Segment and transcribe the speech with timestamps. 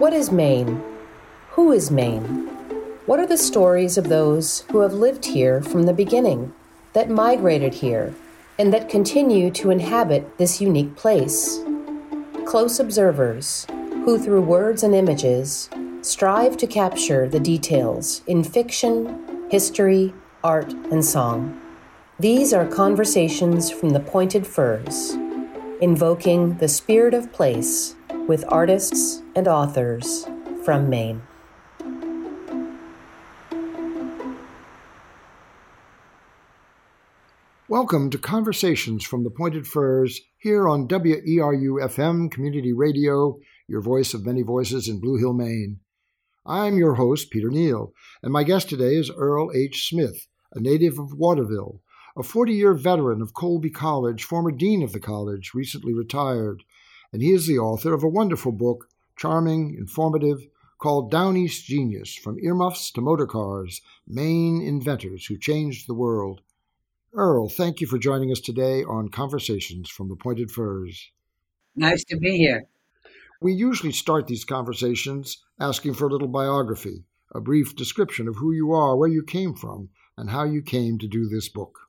[0.00, 0.82] What is Maine?
[1.50, 2.46] Who is Maine?
[3.04, 6.54] What are the stories of those who have lived here from the beginning,
[6.94, 8.14] that migrated here,
[8.58, 11.60] and that continue to inhabit this unique place?
[12.46, 13.66] Close observers,
[14.06, 15.68] who through words and images
[16.00, 21.60] strive to capture the details in fiction, history, art, and song.
[22.18, 25.10] These are conversations from the pointed firs,
[25.82, 27.96] invoking the spirit of place
[28.30, 30.24] with artists and authors
[30.64, 31.20] from Maine.
[37.66, 44.14] Welcome to Conversations from the Pointed Firs here on WERU FM Community Radio, your voice
[44.14, 45.80] of many voices in Blue Hill, Maine.
[46.46, 47.92] I'm your host, Peter Neal,
[48.22, 49.88] and my guest today is Earl H.
[49.88, 51.80] Smith, a native of Waterville,
[52.16, 56.62] a 40 year veteran of Colby College, former dean of the college, recently retired,
[57.12, 60.46] and he is the author of a wonderful book, charming, informative,
[60.78, 66.40] called Down East Genius From Earmuffs to Motorcars Maine Inventors Who Changed the World.
[67.12, 71.10] Earl, thank you for joining us today on Conversations from the Pointed Firs.
[71.76, 72.64] Nice to be here.
[73.42, 78.52] We usually start these conversations asking for a little biography, a brief description of who
[78.52, 81.79] you are, where you came from, and how you came to do this book.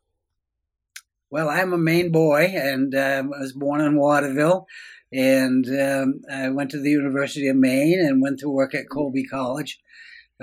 [1.32, 4.68] Well, I'm a Maine boy, and uh, I was born in Waterville,
[5.14, 9.24] and um, I went to the University of Maine and went to work at Colby
[9.24, 9.80] College,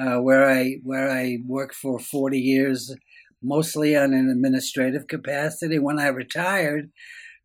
[0.00, 2.94] uh, where I where I worked for 40 years
[3.42, 5.78] mostly on an administrative capacity.
[5.78, 6.90] When I retired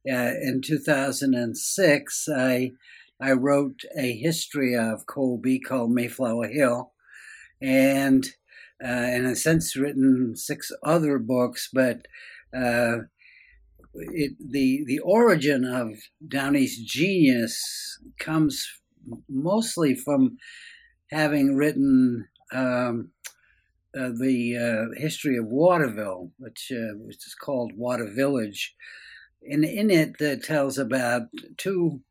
[0.10, 2.72] uh, in 2006, I
[3.20, 6.94] I wrote a history of Colby called Mayflower Hill,
[7.62, 8.24] and
[8.82, 11.68] uh, and I've since written six other books.
[11.74, 12.06] But
[12.58, 13.00] uh,
[13.94, 18.68] it, the the origin of Down East Genius comes
[19.30, 20.38] mostly from
[21.12, 23.12] having written um,
[23.96, 28.76] uh, the uh, history of Waterville, which uh, which is called Water Village.
[29.50, 31.24] And in it, that tells about
[31.58, 32.02] two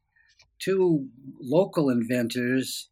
[0.59, 1.09] two
[1.41, 2.89] local inventors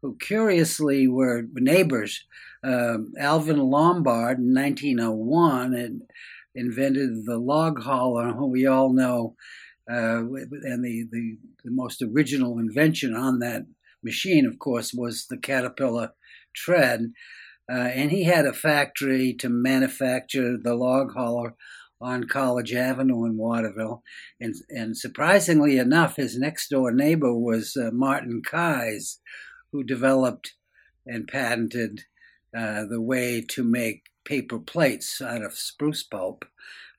[0.00, 2.24] who curiously were neighbors.
[2.64, 6.00] Um, Alvin Lombard in 1901 had
[6.54, 9.36] invented the log hauler, who we all know,
[9.90, 13.62] uh, and the, the, the most original invention on that
[14.02, 16.12] machine, of course, was the Caterpillar
[16.54, 17.12] tread.
[17.70, 21.54] Uh, and he had a factory to manufacture the log hauler
[22.00, 24.02] on College Avenue in Waterville.
[24.40, 29.20] And, and surprisingly enough, his next door neighbor was uh, Martin Keyes,
[29.70, 30.54] who developed
[31.06, 32.02] and patented
[32.56, 36.44] uh, the way to make paper plates out of spruce pulp.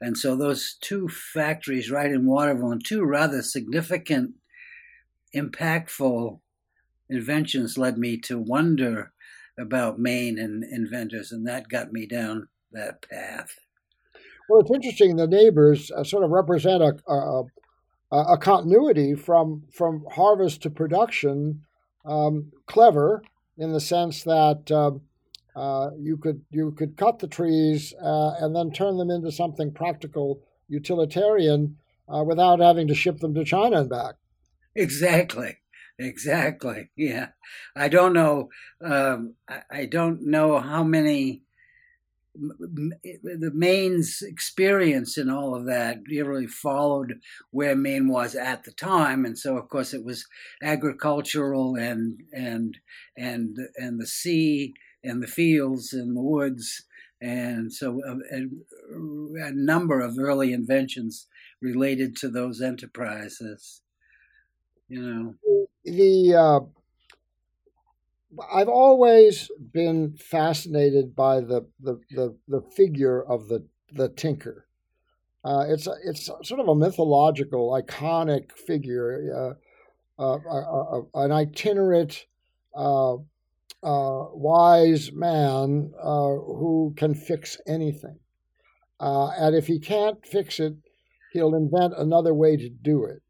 [0.02, 4.34] And so those two factories right in Waterville and two rather significant,
[5.36, 6.40] impactful
[7.10, 9.14] inventions led me to wonder
[9.58, 13.56] about Maine and inventors, and that got me down that path.
[14.50, 15.16] Well, it's interesting.
[15.16, 17.44] The neighbors uh, sort of represent a, a,
[18.12, 21.64] a, continuity from from harvest to production.
[22.06, 23.24] Um, clever
[23.58, 24.92] in the sense that uh,
[25.56, 29.72] uh, you could you could cut the trees uh, and then turn them into something
[29.72, 31.78] practical, utilitarian,
[32.08, 34.16] uh, without having to ship them to China and back.
[34.76, 35.58] Exactly.
[36.00, 36.90] Exactly.
[36.96, 37.30] Yeah.
[37.76, 38.50] I don't know.
[38.82, 39.36] Um,
[39.70, 41.44] I don't know how many
[42.36, 47.20] the Maine's experience in all of that really followed
[47.52, 50.26] where Maine was at the time, and so of course it was
[50.62, 52.80] agricultural and and
[53.16, 56.84] and and the sea and the fields and the woods,
[57.22, 61.28] and so a, a, a number of early inventions
[61.62, 63.82] related to those enterprises.
[64.88, 65.36] You know,
[65.86, 66.60] the uh,
[68.52, 74.68] I've always been fascinated by the the the, the figure of the the tinker.
[75.46, 79.58] Uh, it's it's sort of a mythological, iconic figure,
[80.20, 82.26] uh, uh, uh, uh an itinerant,
[83.84, 88.20] uh, wise man who can fix anything,
[89.00, 90.74] and if he can't fix it,
[91.32, 93.22] he'll invent another way to do it.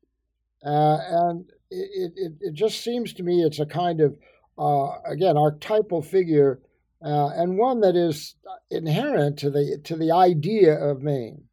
[0.61, 4.15] and it, it, it just seems to me it's a kind of
[4.57, 6.61] uh, again archetypal figure
[7.03, 8.35] uh, and one that is
[8.69, 11.43] inherent to the to the idea of Maine.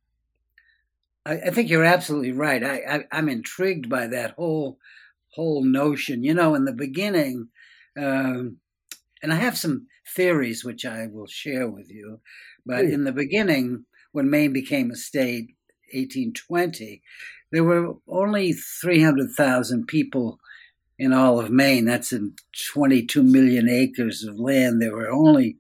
[1.27, 2.63] I, I think you're absolutely right.
[2.63, 4.79] I, I am intrigued by that whole
[5.35, 6.23] whole notion.
[6.23, 7.49] You know, in the beginning,
[7.99, 8.59] um,
[9.23, 12.21] and I have some theories which I will share with you.
[12.65, 15.55] But in the beginning, when Maine became a state,
[15.93, 17.03] 1820,
[17.53, 20.39] there were only 300,000 people
[20.99, 21.85] in all of Maine.
[21.85, 22.35] That's in
[22.73, 24.81] 22 million acres of land.
[24.81, 25.57] There were only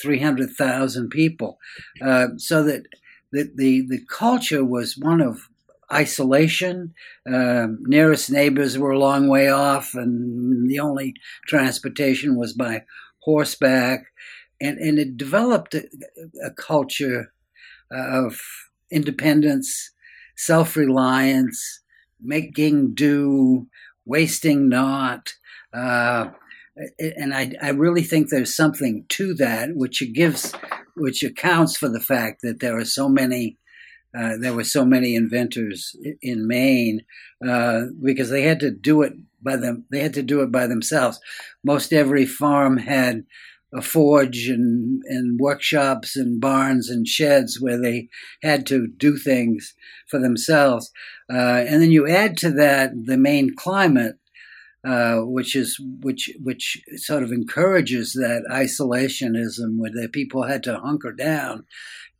[0.00, 1.58] 300,000 people.
[2.00, 2.84] Uh, so that
[3.32, 5.48] the, the, the culture was one of
[5.92, 6.94] isolation.
[7.30, 11.14] Uh, nearest neighbors were a long way off, and the only
[11.46, 12.82] transportation was by
[13.20, 14.06] horseback.
[14.60, 15.84] And, and it developed a,
[16.44, 17.32] a culture
[17.90, 18.40] of
[18.90, 19.92] independence,
[20.36, 21.82] self reliance,
[22.20, 23.66] making do,
[24.04, 25.34] wasting not.
[25.72, 26.28] Uh,
[26.98, 30.52] and I, I really think there's something to that, which gives,
[30.94, 33.58] which accounts for the fact that there are so many,
[34.16, 37.02] uh, there were so many inventors in Maine
[37.46, 39.84] uh, because they had to do it by them.
[39.90, 41.20] They had to do it by themselves.
[41.64, 43.24] Most every farm had
[43.74, 48.08] a forge and, and workshops and barns and sheds where they
[48.42, 49.74] had to do things
[50.08, 50.90] for themselves.
[51.30, 54.16] Uh, and then you add to that the Maine climate,
[54.86, 60.78] uh, which is which which sort of encourages that isolationism where the people had to
[60.78, 61.64] hunker down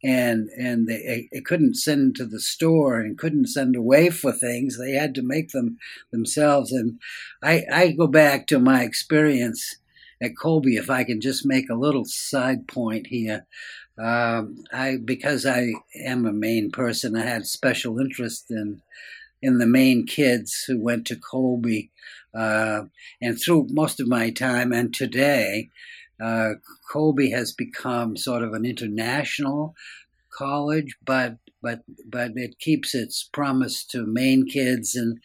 [0.05, 4.79] and and they, they couldn't send to the store and couldn't send away for things
[4.79, 5.79] they had to make them
[6.13, 6.99] themselves and
[7.43, 9.77] i i go back to my experience
[10.21, 13.47] at Colby, if I can just make a little side point here.
[13.99, 15.73] Um, I because I
[16.05, 18.83] am a Maine person, I had special interest in
[19.43, 21.91] in the Maine kids who went to Colby,
[22.35, 22.85] uh,
[23.21, 25.71] and through most of my time and today,
[26.21, 26.55] uh,
[26.91, 29.75] Colby has become sort of an international
[30.37, 35.19] college, but but but it keeps its promise to Maine kids and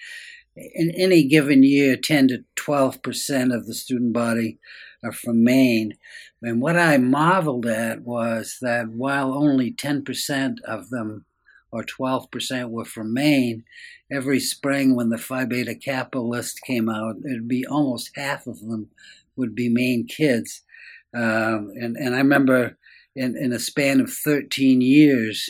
[0.55, 4.59] in any given year, 10 to 12 percent of the student body
[5.03, 5.97] are from Maine.
[6.41, 11.25] And what I marveled at was that while only 10 percent of them
[11.71, 13.63] or 12 percent were from Maine,
[14.11, 18.59] every spring when the Phi Beta Kappa list came out, it'd be almost half of
[18.59, 18.89] them
[19.35, 20.63] would be Maine kids.
[21.13, 22.77] Um, and, and I remember
[23.15, 25.49] in, in a span of 13 years,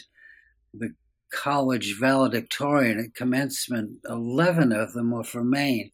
[0.74, 0.94] the
[1.32, 5.92] college valedictorian at commencement, 11 of them were from Maine.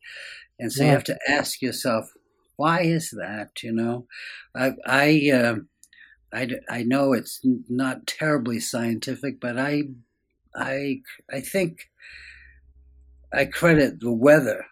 [0.60, 0.90] And so yeah.
[0.90, 2.12] you have to ask yourself,
[2.56, 3.62] why is that?
[3.62, 4.08] You know,
[4.56, 5.56] I, I, uh,
[6.34, 9.84] I, I know it's not terribly scientific, but I,
[10.56, 11.90] I, I think
[13.32, 14.66] I credit the weather,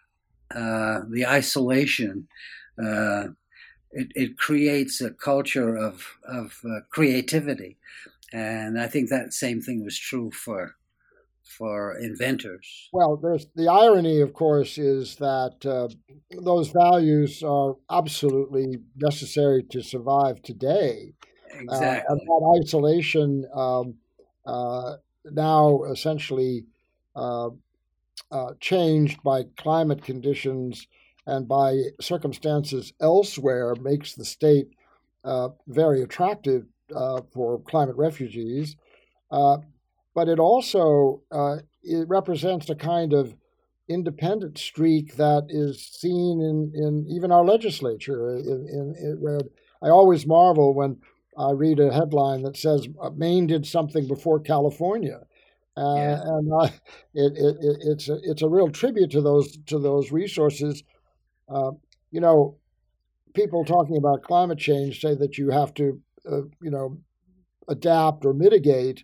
[0.54, 2.28] uh, the isolation.
[2.84, 3.28] Uh,
[3.96, 7.78] it, it creates a culture of, of uh, creativity.
[8.34, 10.76] And I think that same thing was true for
[11.58, 12.90] for inventors.
[12.92, 15.88] Well, there's the irony, of course, is that uh,
[16.42, 21.14] those values are absolutely necessary to survive today.
[21.52, 21.88] Exactly.
[21.88, 23.94] Uh, and that isolation um,
[24.46, 24.96] uh,
[25.32, 26.66] now essentially
[27.16, 27.52] uh,
[28.32, 30.88] uh, changed by climate conditions
[31.26, 34.68] and by circumstances elsewhere makes the state
[35.24, 38.76] uh, very attractive uh, for climate refugees,
[39.32, 39.58] uh,
[40.14, 43.36] but it also uh, it represents a kind of
[43.88, 48.36] independent streak that is seen in, in even our legislature.
[48.38, 49.40] In, in, in, where
[49.82, 50.98] I always marvel when
[51.38, 55.22] I read a headline that says uh, Maine did something before California.
[55.78, 56.22] Uh, yeah.
[56.24, 56.70] and uh,
[57.14, 60.84] it, it, it, it's a, it's a real tribute to those to those resources.
[61.48, 61.72] Uh,
[62.12, 62.58] you know,
[63.34, 66.98] people talking about climate change say that you have to uh, you know,
[67.68, 69.04] adapt or mitigate,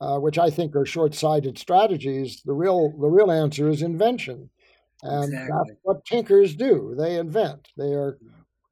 [0.00, 2.42] uh, which I think are short-sighted strategies.
[2.44, 4.50] The real the real answer is invention,
[5.02, 5.48] and exactly.
[5.48, 6.94] that's what tinkers do.
[6.98, 7.68] They invent.
[7.76, 8.18] They are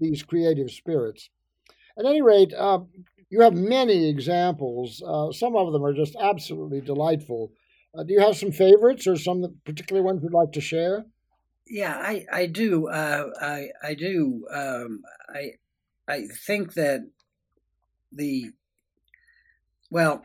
[0.00, 1.30] these creative spirits.
[1.98, 2.80] At any rate, uh,
[3.30, 5.02] you have many examples.
[5.04, 7.52] Uh, some of them are just absolutely delightful.
[7.96, 11.04] Uh, do you have some favorites or some particular ones you'd like to share?
[11.70, 12.88] Yeah, I I do.
[12.88, 14.46] Uh, I I do.
[14.50, 15.52] Um, I
[16.08, 17.00] I think that
[18.12, 18.50] the
[19.90, 20.24] well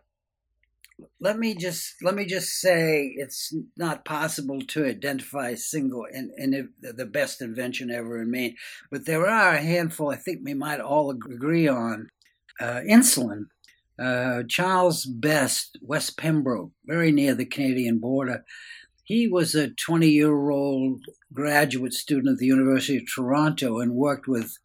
[1.19, 6.31] let me just let me just say it's not possible to identify a single and,
[6.38, 8.55] and the best invention ever in Maine,
[8.91, 12.09] but there are a handful I think we might all agree on.
[12.59, 13.45] Uh, insulin.
[13.97, 18.43] Uh, Charles Best, West Pembroke, very near the Canadian border.
[19.03, 24.27] He was a 20 year old graduate student at the University of Toronto and worked
[24.27, 24.57] with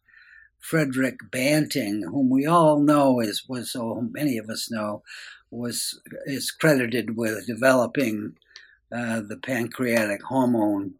[0.59, 5.03] Frederick Banting, whom we all know is was so many of us know,
[5.51, 8.35] was is credited with developing
[8.91, 10.95] uh, the pancreatic hormone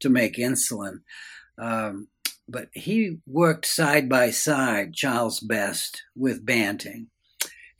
[0.00, 1.00] to make insulin.
[1.58, 2.08] Um,
[2.48, 7.08] but he worked side by side, Charles Best, with Banting.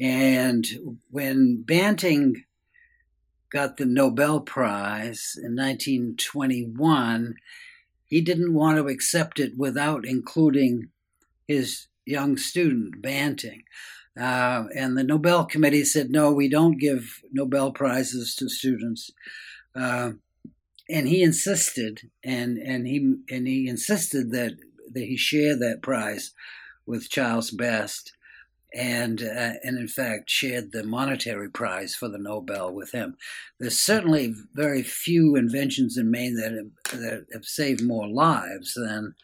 [0.01, 0.67] And
[1.11, 2.45] when Banting
[3.51, 7.37] got the Nobel Prize in 1921,
[8.05, 10.89] he didn't want to accept it without including
[11.47, 13.65] his young student, Banting.
[14.19, 19.11] Uh, and the Nobel Committee said, no, we don't give Nobel Prizes to students.
[19.75, 20.13] Uh,
[20.89, 24.57] and he insisted, and, and he and he insisted that
[24.93, 26.33] that he share that prize
[26.87, 28.13] with Charles Best,
[28.77, 33.17] and uh, and in fact shared the monetary prize for the Nobel with him.
[33.59, 39.15] There's certainly very few inventions in Maine that have, that have saved more lives than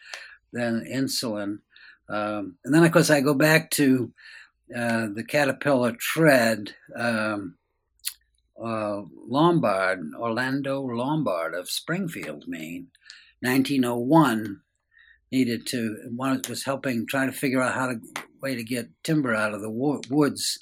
[0.53, 1.59] than insulin.
[2.09, 4.13] Um, and then, of course, I go back to
[4.75, 6.75] uh, the caterpillar tread.
[6.97, 7.57] Um,
[8.63, 12.89] uh, Lombard, Orlando Lombard of Springfield, Maine,
[13.41, 14.61] 1901,
[15.33, 18.01] needed to one was helping try to figure out how to
[18.43, 20.59] way to get timber out of the wo- woods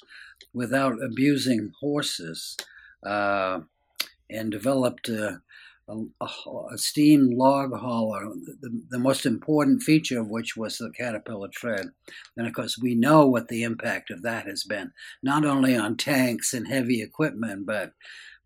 [0.53, 2.55] without abusing horses,
[3.05, 3.61] uh,
[4.29, 5.41] and developed a,
[5.87, 6.03] a,
[6.71, 8.31] a, steam log hauler.
[8.61, 11.91] The, the most important feature of which was the caterpillar tread,
[12.37, 15.97] and of course we know what the impact of that has been, not only on
[15.97, 17.93] tanks and heavy equipment, but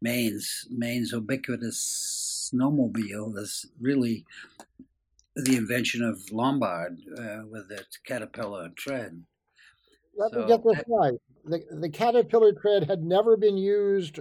[0.02, 4.26] Maine's Maine's ubiquitous snowmobile is really
[5.36, 9.24] the invention of Lombard uh, with the caterpillar tread.
[10.18, 11.20] Let so, me get this right.
[11.44, 14.20] The, the caterpillar tread had never been used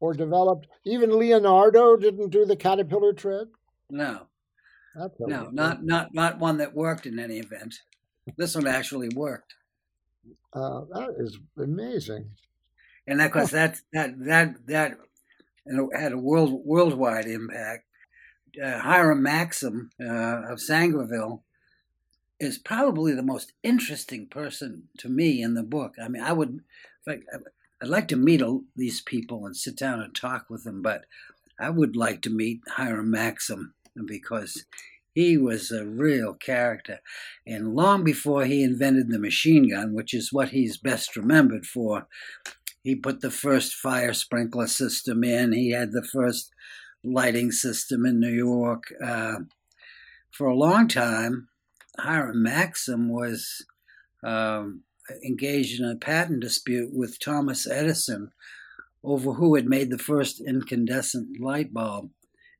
[0.00, 0.66] or developed.
[0.84, 3.48] Even Leonardo didn't do the caterpillar tread.
[3.90, 4.26] No,
[5.20, 7.74] no, not not not one that worked in any event.
[8.36, 9.54] This one actually worked.
[10.52, 12.30] Uh, that is amazing.
[13.06, 14.98] And of course, that that that that
[15.94, 17.85] had a world worldwide impact
[18.62, 21.40] uh, Hiram Maxim uh, of Sangerville
[22.38, 25.94] is probably the most interesting person to me in the book.
[26.02, 26.60] I mean, I would,
[27.06, 27.24] like,
[27.82, 28.42] I'd like to meet
[28.74, 31.04] these people and sit down and talk with them, but
[31.58, 33.74] I would like to meet Hiram Maxim
[34.06, 34.64] because
[35.14, 37.00] he was a real character.
[37.46, 42.06] And long before he invented the machine gun, which is what he's best remembered for,
[42.82, 45.52] he put the first fire sprinkler system in.
[45.52, 46.52] He had the first
[47.06, 48.92] lighting system in New York.
[49.02, 49.36] Uh,
[50.30, 51.48] for a long time,
[51.98, 53.64] Hiram Maxim was
[54.22, 54.82] um,
[55.24, 58.32] engaged in a patent dispute with Thomas Edison
[59.02, 62.10] over who had made the first incandescent light bulb.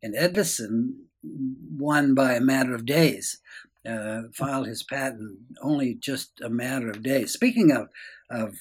[0.03, 3.41] And Edison won by a matter of days,
[3.89, 7.33] uh, filed his patent only just a matter of days.
[7.33, 7.89] Speaking of,
[8.31, 8.57] of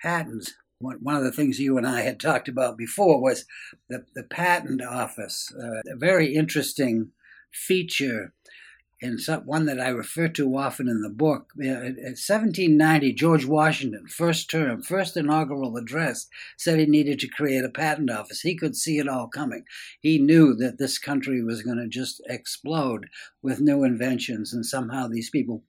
[0.00, 3.44] patents, one of the things you and I had talked about before was
[3.88, 7.10] the, the patent office, uh, a very interesting
[7.52, 8.32] feature
[9.00, 11.52] and some, one that I refer to often in the book.
[11.58, 17.64] Uh, in 1790, George Washington, first term, first inaugural address, said he needed to create
[17.64, 18.40] a patent office.
[18.40, 19.64] He could see it all coming.
[20.00, 23.06] He knew that this country was going to just explode
[23.40, 25.62] with new inventions, and somehow these people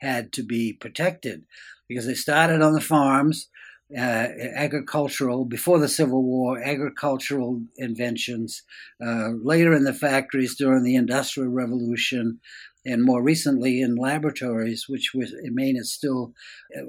[0.00, 1.44] had to be protected
[1.88, 3.48] because they started on the farms
[3.96, 8.62] uh, agricultural, before the Civil War, agricultural inventions,
[9.04, 12.40] uh, later in the factories during the Industrial Revolution,
[12.84, 16.32] and more recently in laboratories, which was, in Maine is still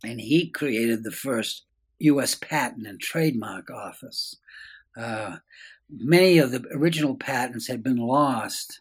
[0.05, 1.65] And he created the first
[1.99, 2.37] U.S.
[2.37, 4.37] Patent and Trademark Office.
[4.97, 5.39] Uh,
[5.91, 8.81] many of the original patents had been lost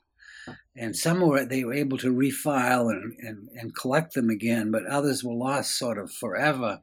[0.76, 4.86] and some were they were able to refile and, and, and collect them again, but
[4.86, 6.82] others were lost sort of forever.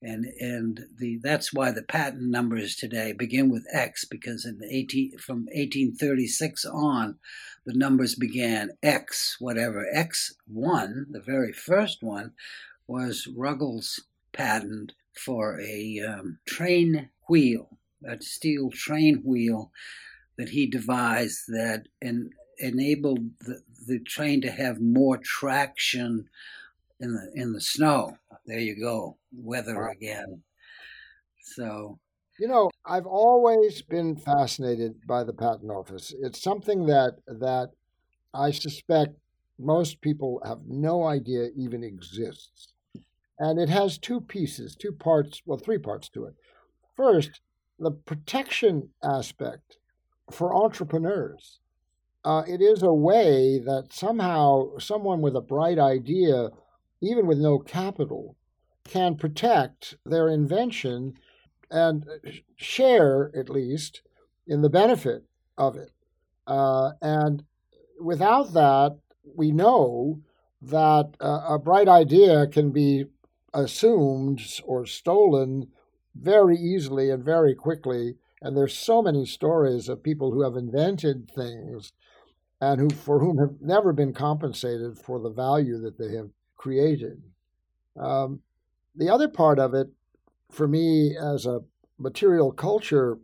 [0.00, 4.66] And and the that's why the patent numbers today begin with X because in the
[4.66, 7.18] 18 from 1836 on,
[7.64, 12.32] the numbers began X whatever X one the very first one
[12.88, 14.00] was Ruggles'
[14.32, 19.70] patent for a um, train wheel, a steel train wheel
[20.36, 26.28] that he devised that in enabled the, the train to have more traction
[27.00, 28.16] in the in the snow.
[28.46, 30.42] There you go, weather again.
[31.42, 31.98] So,
[32.38, 36.14] you know, I've always been fascinated by the patent office.
[36.20, 37.70] It's something that that
[38.34, 39.16] I suspect
[39.58, 42.72] most people have no idea even exists.
[43.38, 46.34] And it has two pieces, two parts, well, three parts to it.
[46.96, 47.40] First,
[47.78, 49.78] the protection aspect
[50.30, 51.58] for entrepreneurs.
[52.24, 56.50] Uh, it is a way that somehow someone with a bright idea,
[57.00, 58.36] even with no capital,
[58.84, 61.14] can protect their invention
[61.70, 62.04] and
[62.56, 64.02] share, at least,
[64.46, 65.24] in the benefit
[65.58, 65.90] of it.
[66.46, 67.44] Uh, and
[68.00, 68.98] without that,
[69.34, 70.20] we know
[70.60, 73.06] that uh, a bright idea can be
[73.52, 75.66] assumed or stolen
[76.14, 78.14] very easily and very quickly.
[78.40, 81.92] And there's so many stories of people who have invented things
[82.62, 87.20] and who for whom have never been compensated for the value that they have created.
[87.98, 88.40] Um,
[88.94, 89.88] the other part of it,
[90.48, 91.62] for me as a
[91.98, 93.18] material culture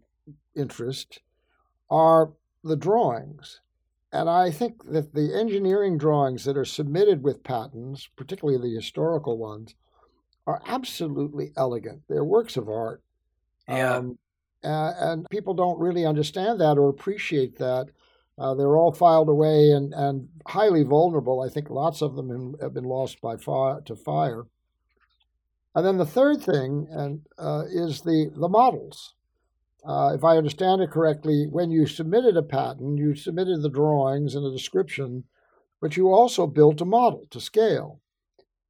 [0.57, 1.21] interest,
[1.89, 2.33] are
[2.65, 3.61] the drawings.
[4.13, 9.39] And I think that the engineering drawings that are submitted with patents, particularly the historical
[9.39, 9.77] ones,
[10.49, 12.03] are absolutely elegant.
[12.09, 13.03] They're works of art.
[13.69, 13.99] Yeah.
[13.99, 14.19] Um,
[14.65, 17.91] uh, and people don't really understand that or appreciate that.
[18.39, 21.41] Uh, they're all filed away and, and highly vulnerable.
[21.41, 24.47] I think lots of them have been lost by fire to fire.
[25.75, 29.15] And then the third thing and, uh, is the, the models.
[29.85, 34.35] Uh, if I understand it correctly, when you submitted a patent, you submitted the drawings
[34.35, 35.25] and a description,
[35.81, 38.01] but you also built a model to scale.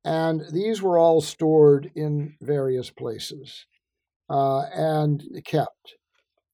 [0.05, 3.67] And these were all stored in various places
[4.31, 5.95] uh, and kept.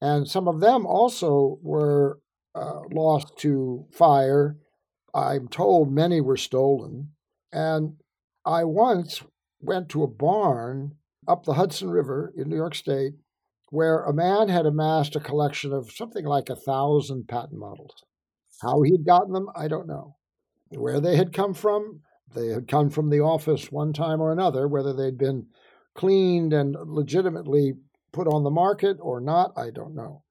[0.00, 2.18] And some of them also were
[2.54, 4.56] uh, lost to fire.
[5.14, 7.10] I'm told many were stolen.
[7.52, 7.96] And
[8.44, 9.22] I once
[9.60, 10.96] went to a barn
[11.26, 13.14] up the Hudson River in New York State
[13.70, 18.04] where a man had amassed a collection of something like a thousand patent models.
[18.62, 20.16] How he'd gotten them, I don't know.
[20.68, 22.02] Where they had come from,
[22.34, 25.48] they had come from the office one time or another, whether they'd been
[25.94, 27.74] cleaned and legitimately
[28.12, 30.22] put on the market or not, I don't know.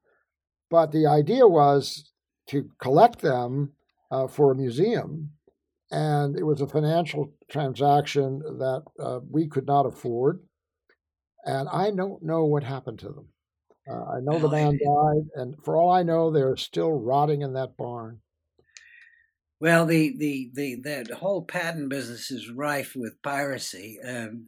[0.70, 2.13] But the idea was
[2.48, 3.74] to collect them
[4.12, 5.32] uh, for a museum,
[5.92, 10.42] and it was a financial transaction that uh, we could not afford.
[11.46, 13.28] And I don't know what happened to them.
[13.90, 17.54] Uh, I know the man died, and for all I know, they're still rotting in
[17.54, 18.22] that barn.
[19.60, 24.00] Well, the the the that whole patent business is rife with piracy.
[24.06, 24.48] Um,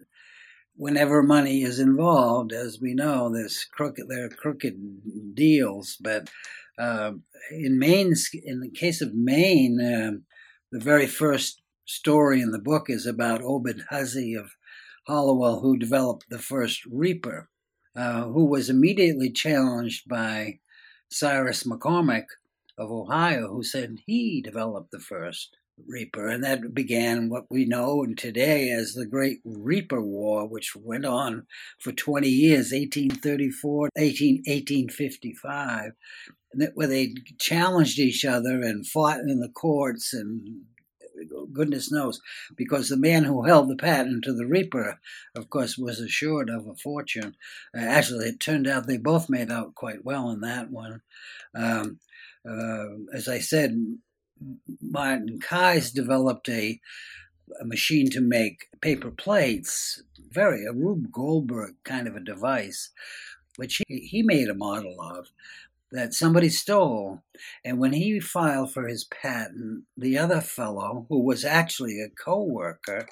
[0.76, 5.98] whenever money is involved, as we know, there's crooked there are crooked deals.
[6.00, 6.30] But
[6.78, 7.12] uh,
[7.52, 10.12] in Maine, in the case of Maine, uh,
[10.72, 14.52] the very first story in the book is about Obed Hussey of
[15.08, 17.50] Hallowell, who developed the first Reaper,
[17.96, 20.60] uh, who was immediately challenged by
[21.10, 22.26] Cyrus McCormick
[22.78, 25.56] of Ohio, who said he developed the first
[25.88, 26.28] Reaper.
[26.28, 31.46] And that began what we know today as the Great Reaper War, which went on
[31.80, 35.92] for 20 years, 1834 18, 1855,
[36.74, 40.66] where they challenged each other and fought in the courts and
[41.54, 42.20] goodness knows,
[42.56, 45.00] because the man who held the patent to the Reaper,
[45.36, 47.36] of course, was assured of a fortune.
[47.76, 51.02] Uh, actually, it turned out they both made out quite well in that one.
[51.56, 52.00] Um,
[52.48, 53.98] uh, as I said,
[54.82, 56.80] Martin Keyes developed a,
[57.62, 62.92] a machine to make paper plates, very a Rube Goldberg kind of a device,
[63.56, 65.28] which he, he made a model of
[65.98, 67.22] that somebody stole.
[67.64, 72.44] And when he filed for his patent, the other fellow, who was actually a co
[72.44, 73.08] worker,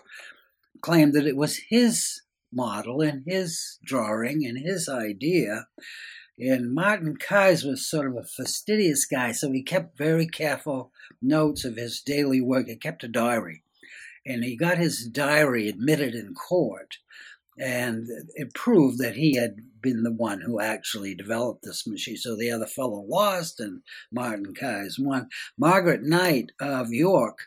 [0.82, 5.68] claimed that it was his model and his drawing and his idea.
[6.38, 10.92] And Martin Keyes was sort of a fastidious guy, so he kept very careful
[11.22, 12.68] notes of his daily work.
[12.68, 13.64] He kept a diary.
[14.26, 16.98] And he got his diary admitted in court
[17.58, 22.18] and it proved that he had been the one who actually developed this machine.
[22.18, 25.30] So the other fellow lost, and Martin Keyes won.
[25.58, 27.40] Margaret Knight of York,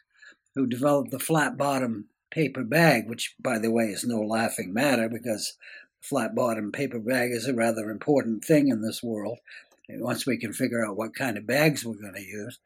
[0.55, 5.09] who developed the flat bottom paper bag, which, by the way, is no laughing matter
[5.09, 5.57] because
[6.01, 9.38] flat bottom paper bag is a rather important thing in this world.
[9.88, 12.59] Once we can figure out what kind of bags we're going to use.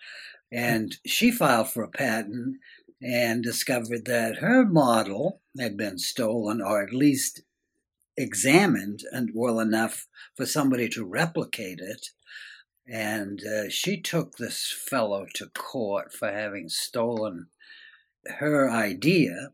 [0.53, 2.57] And she filed for a patent
[3.03, 7.43] and discovered that her model had been stolen or at least
[8.17, 12.09] examined and well enough for somebody to replicate it.
[12.87, 17.47] And uh, she took this fellow to court for having stolen
[18.27, 19.53] her idea.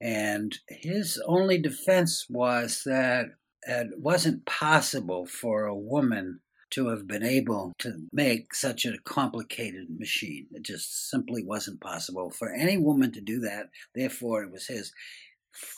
[0.00, 3.26] And his only defense was that
[3.66, 9.86] it wasn't possible for a woman to have been able to make such a complicated
[9.98, 10.46] machine.
[10.52, 13.66] It just simply wasn't possible for any woman to do that.
[13.94, 14.92] Therefore, it was his.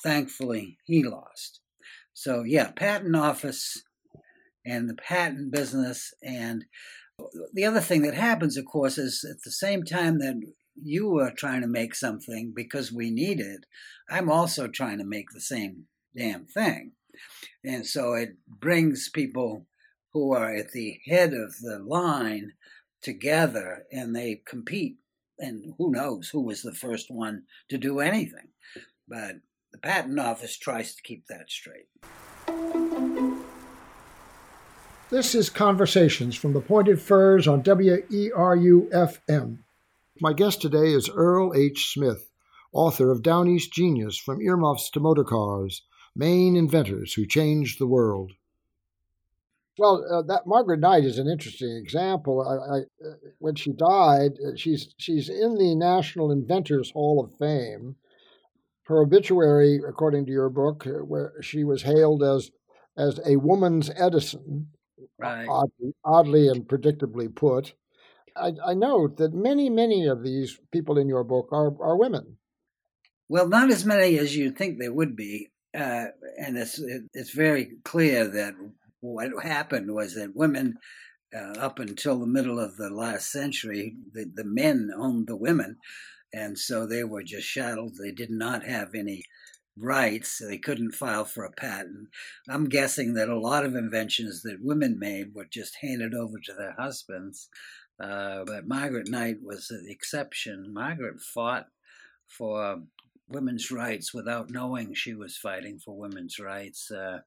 [0.03, 1.61] Thankfully, he lost.
[2.15, 3.83] So, yeah, patent office
[4.67, 6.65] and the patent business and
[7.53, 10.41] The other thing that happens, of course, is at the same time that
[10.81, 13.67] you are trying to make something because we need it,
[14.09, 16.93] I'm also trying to make the same damn thing.
[17.65, 19.67] And so it brings people
[20.13, 22.53] who are at the head of the line
[23.03, 24.97] together and they compete.
[25.39, 28.49] And who knows who was the first one to do anything.
[29.07, 29.37] But
[29.73, 31.87] the Patent Office tries to keep that straight.
[35.11, 39.59] This is Conversations from the Pointed Firs on WERU FM.
[40.21, 41.93] My guest today is Earl H.
[41.93, 42.29] Smith,
[42.73, 45.83] author of Down East Genius From Earmuffs to Motorcars
[46.15, 48.33] Maine Inventors Who Changed the World.
[49.79, 52.43] Well, uh, that Margaret Knight is an interesting example.
[52.43, 57.39] I, I, uh, when she died, uh, she's she's in the National Inventors Hall of
[57.39, 57.97] Fame.
[58.85, 62.51] Her obituary, according to your book, uh, where she was hailed as
[62.97, 64.69] as a woman's Edison,
[65.19, 65.47] right.
[65.49, 67.75] oddly, oddly and predictably put.
[68.37, 72.39] I, I note that many, many of these people in your book are, are women.
[73.29, 75.51] Well, not as many as you'd think there would be.
[75.75, 76.07] Uh,
[76.39, 76.81] and it's
[77.13, 78.55] it's very clear that
[79.01, 80.79] what happened was that women,
[81.35, 85.77] uh, up until the middle of the last century, the, the men owned the women,
[86.33, 87.91] and so they were just chattel.
[87.91, 89.25] They did not have any
[89.77, 90.39] rights.
[90.39, 92.09] They couldn't file for a patent.
[92.49, 96.53] I'm guessing that a lot of inventions that women made were just handed over to
[96.53, 97.49] their husbands.
[98.01, 100.73] Uh, but Margaret Knight was the exception.
[100.73, 101.67] Margaret fought
[102.27, 102.83] for
[103.29, 106.91] women's rights without knowing she was fighting for women's rights.
[106.91, 107.21] Uh,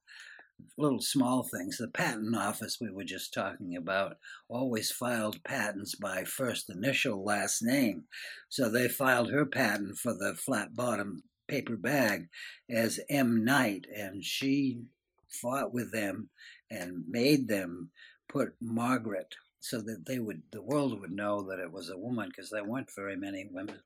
[0.78, 1.78] little small things.
[1.78, 4.17] The patent office we were just talking about
[4.50, 8.06] always filed patents by first initial, last name.
[8.50, 12.30] So they filed her patent for the flat bottom paper bag
[12.69, 13.43] as M.
[13.43, 14.84] Knight, and she
[15.28, 16.30] fought with them
[16.69, 17.89] and made them
[18.30, 22.30] put Margaret so that they would the world would know that it was a woman
[22.30, 23.80] because there weren't very many women.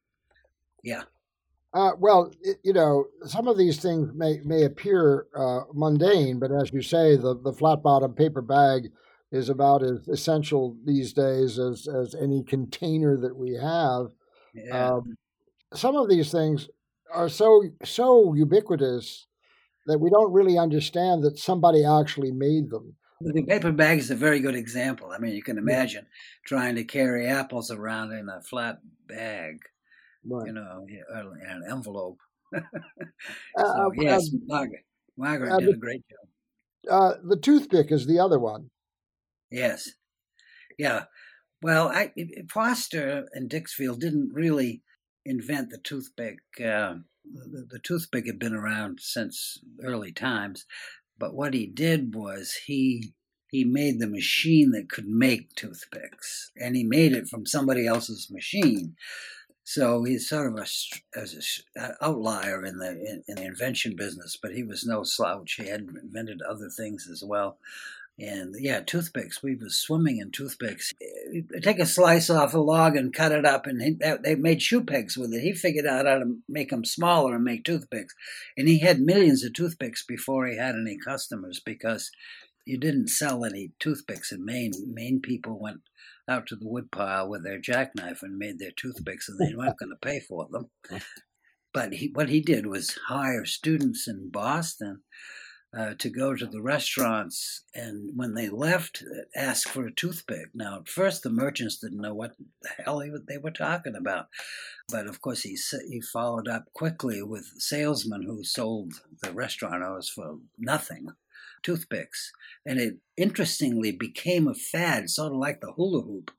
[0.84, 1.04] Yeah.
[1.76, 6.50] Uh, well, it, you know, some of these things may may appear uh, mundane, but
[6.50, 8.90] as you say, the the flat bottom paper bag
[9.32, 14.08] is about as essential these days as as any container that we have.
[14.54, 14.94] Yeah.
[14.94, 15.18] Um,
[15.74, 16.70] some of these things
[17.14, 19.28] are so so ubiquitous
[19.86, 22.96] that we don't really understand that somebody actually made them.
[23.20, 25.12] The paper bag is a very good example.
[25.12, 26.48] I mean, you can imagine yeah.
[26.48, 29.60] trying to carry apples around in a flat bag,
[30.28, 30.48] right.
[30.48, 32.18] you know, in an envelope.
[32.54, 32.62] so,
[33.58, 34.86] uh, yes, um, Margaret,
[35.18, 36.30] Margaret uh, did a great job.
[36.90, 38.70] Uh, the toothpick is the other one.
[39.52, 39.90] Yes.
[40.78, 41.06] Yeah.
[41.62, 42.12] Well, I,
[42.52, 44.84] Foster and Dixfield didn't really
[45.26, 46.40] invent the toothpick.
[46.60, 50.66] Uh, the, the, toothpick had been around since early times,
[51.18, 53.14] but what he did was he
[53.50, 58.30] he made the machine that could make toothpicks, and he made it from somebody else's
[58.30, 58.96] machine.
[59.68, 63.96] So he's sort of a, as an uh, outlier in the in, in, the invention
[63.96, 65.56] business, but he was no slouch.
[65.56, 67.58] He had invented other things as well.
[68.20, 69.42] And yeah, toothpicks.
[69.42, 70.94] We were swimming in toothpicks.
[71.02, 74.62] Eh, take a slice off a log and cut it up, and he, they made
[74.62, 75.42] shoe pegs with it.
[75.42, 78.14] He figured out how to make them smaller and make toothpicks.
[78.56, 82.12] And he had millions of toothpicks before he had any customers because
[82.66, 84.74] you didn't sell any toothpicks in Maine.
[84.88, 85.82] Maine people went
[86.28, 89.92] out to the woodpile with their jackknife and made their toothpicks, and they weren't going
[89.92, 90.70] to pay for them.
[91.74, 95.02] But he, what he did was hire students in Boston
[95.78, 99.04] uh, to go to the restaurants and when they left,
[99.36, 100.48] ask for a toothpick.
[100.54, 104.28] Now, at first, the merchants didn't know what the hell they were talking about.
[104.88, 105.58] But of course, he,
[105.90, 111.08] he followed up quickly with salesmen who sold the restaurant owners for nothing
[111.66, 112.32] toothpicks.
[112.66, 116.32] And it interestingly became a fad, sort of like the hula hoop,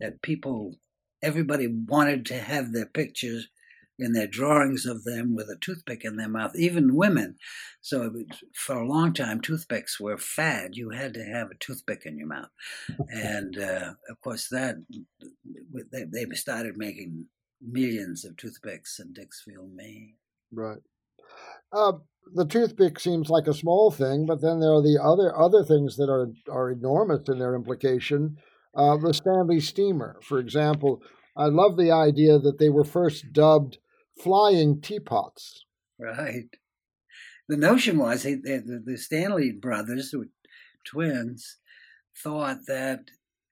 [0.00, 0.76] that people,
[1.22, 3.48] everybody wanted to have their pictures
[3.98, 7.36] in their drawings of them with a toothpick in their mouth, even women.
[7.80, 8.12] So
[8.52, 10.74] for a long time, toothpicks were fad.
[10.74, 12.50] You had to have a toothpick in your mouth,
[13.08, 14.76] and uh, of course that
[15.92, 17.26] they, they started making
[17.60, 20.14] millions of toothpicks in Dixfield, Maine.
[20.52, 20.82] Right.
[21.72, 21.92] Uh,
[22.34, 25.96] the toothpick seems like a small thing, but then there are the other other things
[25.96, 28.36] that are are enormous in their implication.
[28.76, 31.00] Uh, the Stanley steamer, for example,
[31.36, 33.78] I love the idea that they were first dubbed
[34.20, 35.64] flying teapots.
[35.98, 36.48] Right.
[37.48, 40.28] The notion was that the, the Stanley brothers, who were
[40.84, 41.58] twins,
[42.22, 43.00] thought that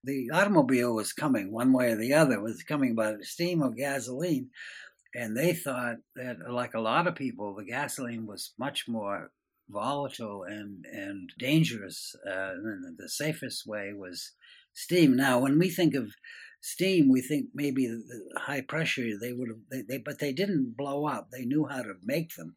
[0.05, 4.51] the automobile was coming one way or the other, was coming by steam or gasoline.
[5.15, 9.31] And they thought that, like a lot of people, the gasoline was much more
[9.69, 12.15] volatile and, and dangerous.
[12.27, 14.33] Uh, and the safest way was
[14.73, 15.17] steam.
[15.17, 16.15] Now, when we think of
[16.63, 20.77] steam, we think maybe the high pressure they would have, they, they, but they didn't
[20.77, 21.29] blow up.
[21.31, 22.57] They knew how to make them,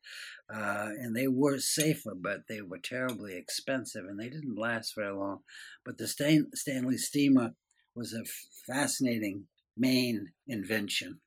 [0.54, 5.14] uh, and they were safer, but they were terribly expensive, and they didn't last very
[5.14, 5.40] long.
[5.84, 7.54] But the Stan, Stanley steamer
[7.96, 8.24] was a
[8.72, 11.20] fascinating Maine invention.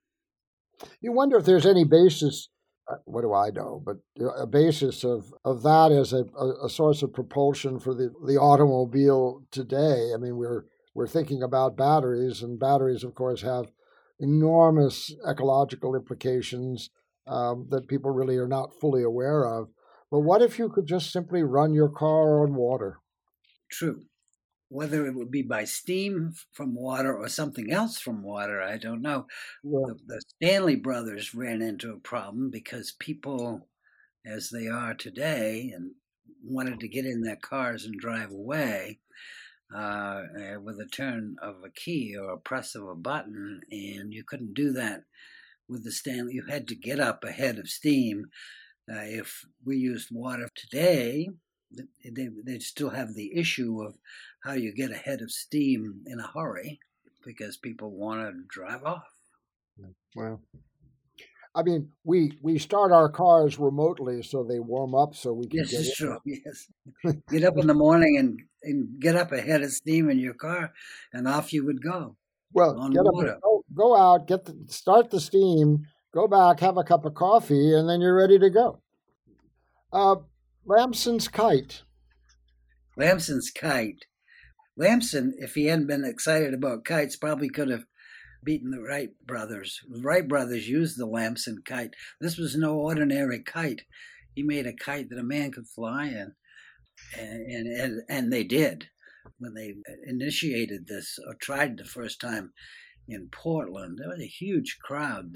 [1.01, 2.49] You wonder if there's any basis.
[2.91, 3.83] Uh, what do I know?
[3.85, 3.97] But
[4.37, 6.25] a basis of, of that as a,
[6.65, 10.13] a source of propulsion for the, the automobile today.
[10.15, 10.65] I mean, we're
[10.95, 13.71] we're thinking about batteries, and batteries, of course, have
[14.19, 16.91] enormous ecological implications
[17.29, 19.69] um, that people really are not fully aware of.
[20.11, 22.99] But what if you could just simply run your car on water?
[23.71, 24.07] True.
[24.71, 29.03] Whether it would be by steam from water or something else from water, I don't
[29.03, 29.27] know.
[29.63, 29.81] Yeah.
[29.87, 33.69] The, the Stanley brothers ran into a problem because people,
[34.27, 35.93] as they are today, and
[36.45, 38.99] wanted to get in their cars and drive away
[39.75, 44.13] uh, eh, with a turn of a key or a press of a button, and
[44.13, 45.03] you couldn't do that
[45.69, 46.35] with the Stanley.
[46.35, 48.27] You had to get up ahead of steam.
[48.91, 51.29] Uh, if we used water today,
[51.71, 53.95] they, they'd still have the issue of
[54.43, 56.81] how you get ahead of steam in a hurry
[57.25, 59.05] because people want to drive off.
[60.17, 60.41] Well,
[61.55, 65.59] I mean, we we start our cars remotely so they warm up so we can.
[65.59, 66.19] Yes, get it's true.
[66.25, 66.67] Yes,
[67.31, 70.73] get up in the morning and and get up ahead of steam in your car,
[71.13, 72.17] and off you would go.
[72.53, 73.35] Well, get water.
[73.35, 77.15] up, go, go out, get the, start the steam, go back, have a cup of
[77.15, 78.81] coffee, and then you're ready to go.
[79.93, 80.17] Uh,
[80.69, 81.83] Lamson's kite.
[82.95, 84.05] Lamson's kite.
[84.77, 87.85] Lamson, if he hadn't been excited about kites, probably could have
[88.45, 89.81] beaten the Wright brothers.
[89.89, 91.95] The Wright brothers used the Lamson kite.
[92.21, 93.81] This was no ordinary kite.
[94.35, 96.35] He made a kite that a man could fly in,
[97.19, 98.89] and and and they did
[99.39, 99.73] when they
[100.07, 102.53] initiated this or tried the first time
[103.09, 103.97] in Portland.
[103.99, 105.33] There was a huge crowd,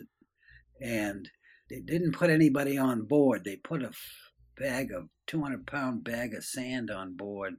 [0.79, 1.31] and
[1.71, 3.45] they didn't put anybody on board.
[3.45, 3.93] They put a
[4.59, 7.57] bag of 200 pound bag of sand on board,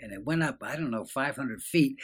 [0.00, 0.58] and it went up.
[0.62, 1.96] I don't know 500 feet.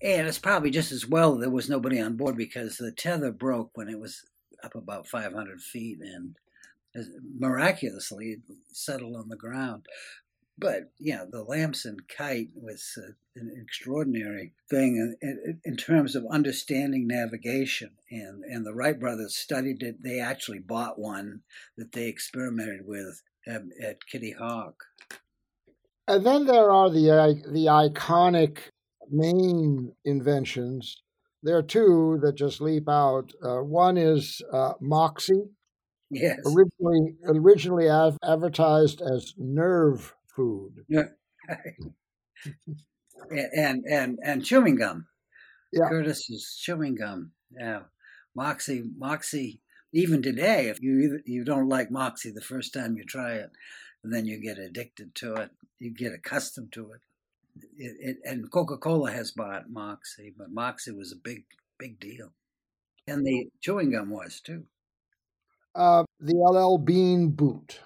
[0.00, 3.70] And it's probably just as well there was nobody on board because the tether broke
[3.74, 4.22] when it was
[4.62, 6.36] up about 500 feet and
[7.36, 8.40] miraculously it
[8.72, 9.86] settled on the ground.
[10.56, 17.06] But yeah, the Lamson kite was uh, an extraordinary thing in, in, terms of understanding
[17.06, 17.90] navigation.
[18.10, 20.02] And, and the Wright brothers studied it.
[20.02, 21.42] They actually bought one
[21.76, 24.74] that they experimented with at, at Kitty Hawk.
[26.06, 28.58] And then there are the the iconic
[29.10, 31.02] Maine inventions.
[31.42, 33.32] There are two that just leap out.
[33.42, 35.44] Uh, one is uh, Moxie.
[36.10, 36.38] Yes.
[36.46, 40.84] Originally, originally av- advertised as nerve food.
[43.30, 43.48] Yeah.
[43.56, 45.06] and and and chewing gum.
[45.72, 45.88] Yeah.
[45.88, 47.32] Curtis's chewing gum.
[47.50, 47.80] Yeah.
[48.36, 49.60] Moxie, Moxie.
[49.92, 53.50] Even today, if you you don't like Moxie the first time you try it,
[54.04, 55.50] then you get addicted to it.
[55.78, 57.00] You get accustomed to it
[57.76, 61.44] it, it, and Coca Cola has bought Moxie, but Moxie was a big,
[61.78, 62.32] big deal,
[63.06, 64.64] and the chewing gum was too.
[65.74, 67.80] Uh, the LL Bean boot,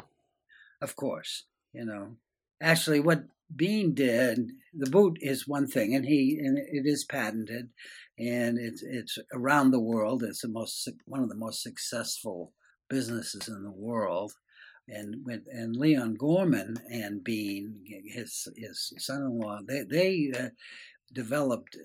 [0.81, 1.45] of course.
[1.73, 2.17] You know,
[2.61, 7.71] actually, what Bean did, the boot is one thing, and he and it is patented,
[8.19, 10.23] and it's it's around the world.
[10.23, 12.53] It's the most one of the most successful
[12.89, 14.33] businesses in the world
[14.89, 20.49] and with and Leon Gorman and Bean, his his son-in-law, they they uh,
[21.13, 21.77] developed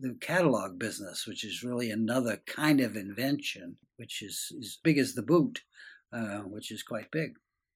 [0.00, 5.14] the catalog business, which is really another kind of invention, which is as big as
[5.14, 5.62] the boot,
[6.12, 7.34] uh, which is quite big.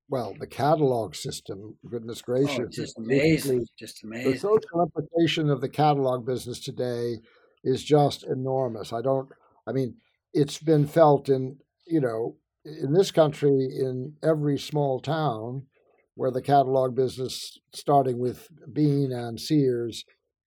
[0.09, 4.33] Well, the catalog system, goodness oh, gracious, oh, just amazing, just amazing.
[4.33, 7.17] The social implication of the catalog business today
[7.65, 8.93] is just enormous.
[8.93, 9.29] I don't,
[9.67, 9.97] I mean,
[10.33, 15.67] it's been felt in you know in this country, in every small town
[16.15, 20.05] where the catalog business, starting with Bean and Sears,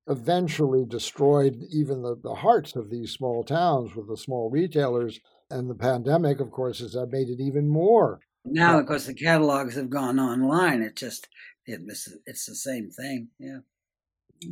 [0.08, 5.20] eventually destroyed even the, the hearts of these small towns with the small retailers.
[5.52, 8.20] And the pandemic, of course, has made it even more.
[8.46, 10.82] Now, of course, the catalogs have gone online.
[10.82, 11.28] It just
[11.66, 13.30] it, it's it's the same thing.
[13.40, 13.60] Yeah.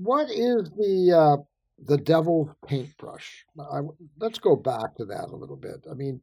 [0.02, 1.44] What is the uh,
[1.80, 3.46] the devil's paintbrush?
[3.60, 3.82] I,
[4.20, 5.86] let's go back to that a little bit.
[5.90, 6.22] I mean,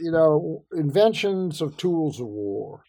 [0.00, 2.82] you know, inventions of tools of war.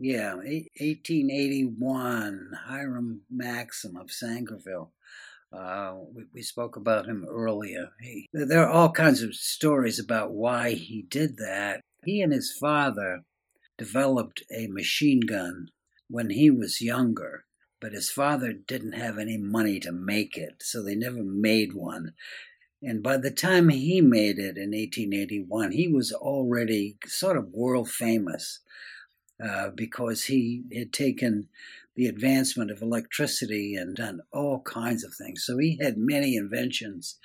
[0.00, 4.90] Yeah, 1881, Hiram Maxim of Sangerville.
[5.52, 7.90] Uh, we, we, spoke about him earlier.
[8.00, 11.80] He, there are all kinds of stories about why he did that.
[12.04, 13.22] He and his father
[13.78, 15.68] developed a machine gun
[16.08, 17.44] when he was younger,
[17.84, 22.14] but his father didn't have any money to make it, so they never made one.
[22.82, 27.90] And by the time he made it in 1881, he was already sort of world
[27.90, 28.60] famous
[29.38, 31.48] uh, because he had taken
[31.94, 35.44] the advancement of electricity and done all kinds of things.
[35.44, 37.18] So he had many inventions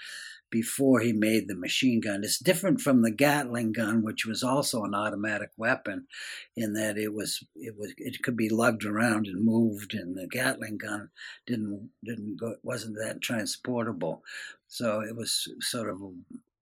[0.49, 2.23] before he made the machine gun.
[2.23, 6.07] It's different from the Gatling gun, which was also an automatic weapon,
[6.55, 10.27] in that it was it was it could be lugged around and moved, and the
[10.27, 11.09] Gatling gun
[11.45, 14.23] didn't didn't go, wasn't that transportable.
[14.67, 16.11] So it was sort of a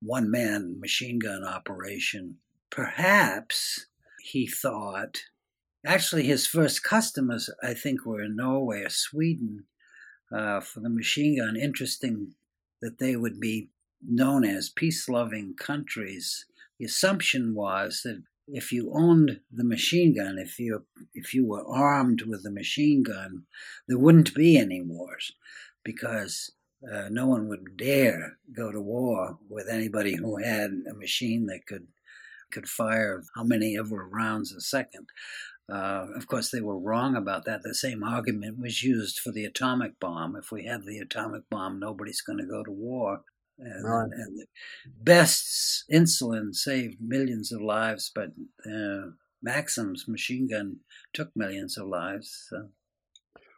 [0.02, 2.38] one man machine gun operation.
[2.70, 3.88] Perhaps
[4.22, 5.20] he thought.
[5.86, 9.66] Actually, his first customers, I think, were in Norway or Sweden
[10.36, 11.56] uh, for the machine gun.
[11.56, 12.34] Interesting
[12.82, 13.70] that they would be
[14.02, 16.46] known as peace loving countries,
[16.80, 21.68] the assumption was that if you owned the machine gun, if you if you were
[21.68, 23.44] armed with the machine gun,
[23.88, 25.34] there wouldn't be any wars,
[25.84, 26.52] because
[26.92, 31.66] uh, no one would dare go to war with anybody who had a machine that
[31.68, 31.88] could
[32.52, 35.08] could fire how many ever rounds a second.
[35.70, 37.62] Uh, of course, they were wrong about that.
[37.62, 40.38] The same argument was used for the atomic bomb.
[40.38, 43.24] If we have the atomic bomb, nobody's going to go to war.
[43.60, 44.10] And, right.
[44.12, 44.46] and, the
[45.02, 48.30] best insulin saved millions of lives, but
[48.66, 50.78] uh, Maxim's machine gun
[51.14, 52.46] took millions of lives.
[52.50, 52.70] So.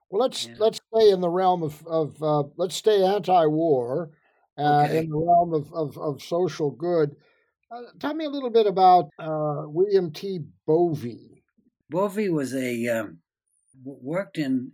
[0.09, 0.55] Well, let's yeah.
[0.57, 4.11] let's stay in the realm of, of uh, let's stay anti-war
[4.57, 4.99] uh, okay.
[4.99, 7.15] in the realm of, of, of social good.
[7.71, 10.39] Uh, tell me a little bit about uh, William T.
[10.65, 11.43] Bovie.
[11.89, 13.19] Bovie was a um,
[13.83, 14.71] worked in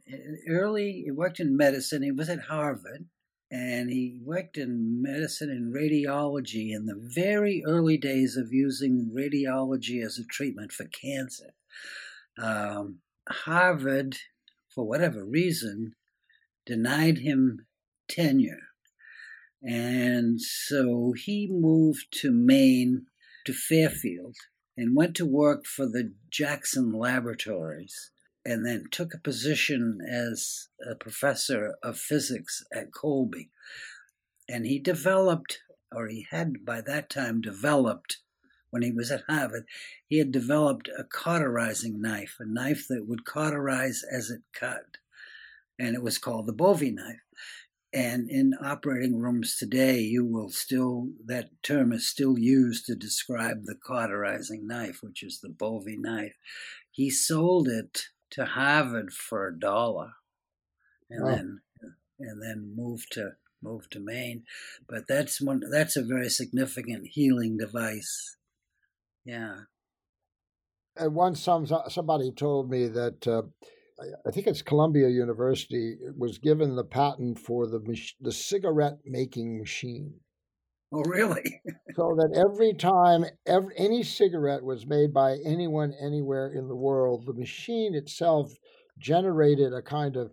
[0.50, 1.04] early.
[1.06, 2.04] He worked in medicine.
[2.04, 3.06] He was at Harvard,
[3.52, 10.04] and he worked in medicine and radiology in the very early days of using radiology
[10.04, 11.54] as a treatment for cancer.
[12.42, 14.18] Um, Harvard,
[14.74, 15.94] for whatever reason,
[16.66, 17.66] denied him
[18.10, 18.70] tenure.
[19.62, 23.06] And so he moved to Maine,
[23.46, 24.36] to Fairfield,
[24.78, 28.12] and went to work for the Jackson Laboratories
[28.46, 33.50] and then took a position as a professor of physics at Colby.
[34.48, 35.60] And he developed,
[35.92, 38.20] or he had by that time developed,
[38.70, 39.66] when he was at Harvard,
[40.08, 44.98] he had developed a cauterizing knife, a knife that would cauterize as it cut.
[45.80, 47.22] And it was called the Bovie knife.
[47.94, 53.64] And in operating rooms today, you will still, that term is still used to describe
[53.64, 56.36] the cauterizing knife, which is the Bovie knife.
[56.92, 60.12] He sold it to Harvard for a dollar,
[61.10, 61.28] and oh.
[61.28, 61.62] then
[62.20, 64.44] and then moved to moved to Maine.
[64.88, 68.38] But that's one that's a very significant healing device.
[69.26, 69.62] Yeah.
[70.98, 73.44] And once some somebody told me that uh,
[74.26, 77.80] I think it's Columbia University was given the patent for the
[78.20, 80.20] the cigarette making machine.
[80.96, 81.62] Oh, really?
[81.96, 87.26] so that every time every, any cigarette was made by anyone anywhere in the world,
[87.26, 88.54] the machine itself
[88.98, 90.32] generated a kind of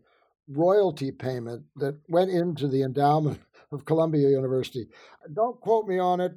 [0.48, 3.40] royalty payment that went into the endowment
[3.72, 4.87] of Columbia University.
[5.35, 6.33] Don't quote me on it.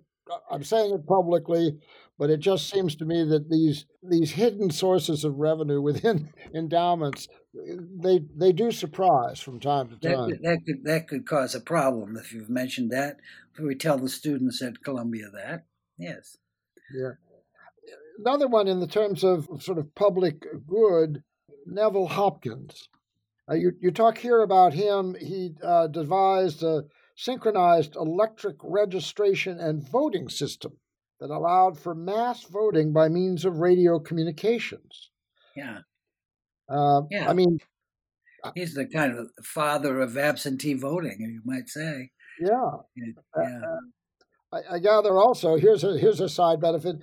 [0.49, 1.77] I'm saying it publicly,
[2.17, 7.27] but it just seems to me that these these hidden sources of revenue within endowments
[8.03, 10.29] they they do surprise from time to time.
[10.29, 13.17] That could, that could, that could cause a problem if you've mentioned that.
[13.59, 15.65] We tell the students at Columbia that,
[15.97, 16.37] yes.
[16.93, 17.11] Yeah.
[18.19, 21.23] Another one in the terms of sort of public good,
[21.65, 22.89] Nevil Hopkins.
[23.49, 25.15] Uh, you you talk here about him.
[25.19, 30.73] He uh, devised a synchronized electric registration and voting system
[31.19, 35.11] that allowed for mass voting by means of radio communications.
[35.55, 35.79] Yeah.
[36.67, 37.29] Uh, yeah.
[37.29, 37.59] I mean,
[38.43, 42.11] uh he's the kind of father of absentee voting, you might say.
[42.39, 42.71] Yeah.
[42.95, 43.59] Yeah.
[43.63, 43.77] Uh,
[44.51, 46.97] I, I gather also here's a here's a side benefit.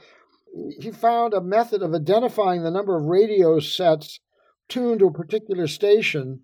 [0.80, 4.20] He found a method of identifying the number of radio sets
[4.68, 6.40] tuned to a particular station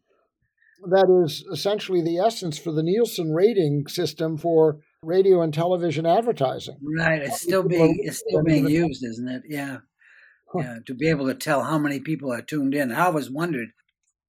[0.90, 6.76] that is essentially the essence for the Nielsen rating system for radio and television advertising.
[6.98, 9.42] Right, it's still being it's still being used, isn't it?
[9.48, 9.78] Yeah,
[10.54, 10.78] yeah.
[10.86, 13.68] To be able to tell how many people are tuned in, I always wondered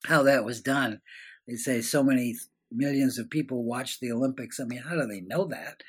[0.06, 1.02] how that was done.
[1.48, 2.36] They say so many
[2.72, 4.60] millions of people watch the Olympics.
[4.60, 5.82] I mean, how do they know that?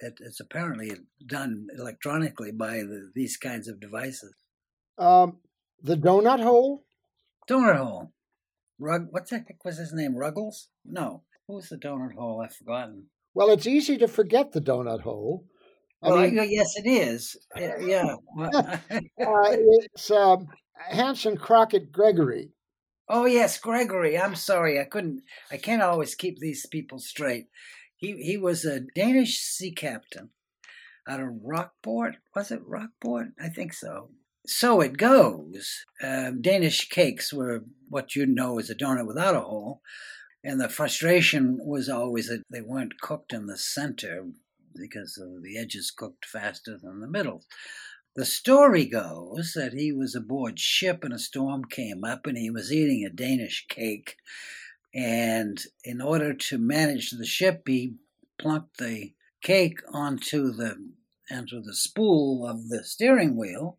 [0.00, 0.92] It, it's apparently
[1.26, 4.34] done electronically by the, these kinds of devices.
[4.98, 5.38] Um,
[5.82, 6.84] the donut hole.
[7.48, 8.12] Donut hole.
[8.78, 9.06] Rug.
[9.10, 10.16] What the heck was his name?
[10.16, 10.68] Ruggles?
[10.84, 11.22] No.
[11.48, 12.42] Who's the donut hole?
[12.44, 13.06] I've forgotten.
[13.34, 15.46] Well, it's easy to forget the donut hole.
[16.02, 17.36] I well, mean, yes, it is.
[17.56, 18.16] Yeah.
[18.40, 18.78] uh,
[19.18, 22.50] it's um, Hanson Crockett Gregory.
[23.08, 24.18] Oh yes, Gregory.
[24.18, 25.22] I'm sorry, I couldn't.
[25.50, 27.46] I can't always keep these people straight.
[27.96, 30.30] He he was a Danish sea captain
[31.08, 32.16] out of Rockport.
[32.34, 33.28] Was it Rockport?
[33.40, 34.10] I think so.
[34.46, 35.84] So it goes.
[36.02, 39.82] Uh, Danish cakes were what you know as a donut without a hole,
[40.42, 44.26] and the frustration was always that they weren't cooked in the center
[44.74, 47.44] because the edges cooked faster than the middle.
[48.16, 52.48] The story goes that he was aboard ship and a storm came up and he
[52.48, 54.16] was eating a Danish cake.
[54.94, 57.96] And in order to manage the ship, he
[58.38, 59.12] plunked the
[59.42, 60.92] cake onto the
[61.30, 63.76] onto the spool of the steering wheel.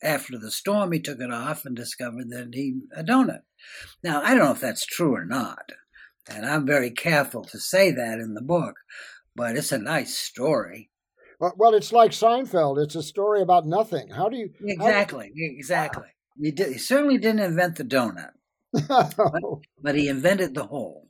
[0.00, 3.42] After the storm, he took it off and discovered that he a donut.
[4.04, 5.72] Now I don't know if that's true or not,
[6.28, 8.76] and I'm very careful to say that in the book,
[9.34, 10.90] but it's a nice story.
[11.56, 12.82] Well, it's like Seinfeld.
[12.82, 14.08] It's a story about nothing.
[14.10, 16.08] How do you exactly, do you, exactly?
[16.40, 18.30] He, did, he, certainly didn't invent the donut,
[18.88, 19.14] but,
[19.82, 21.08] but he invented the hole.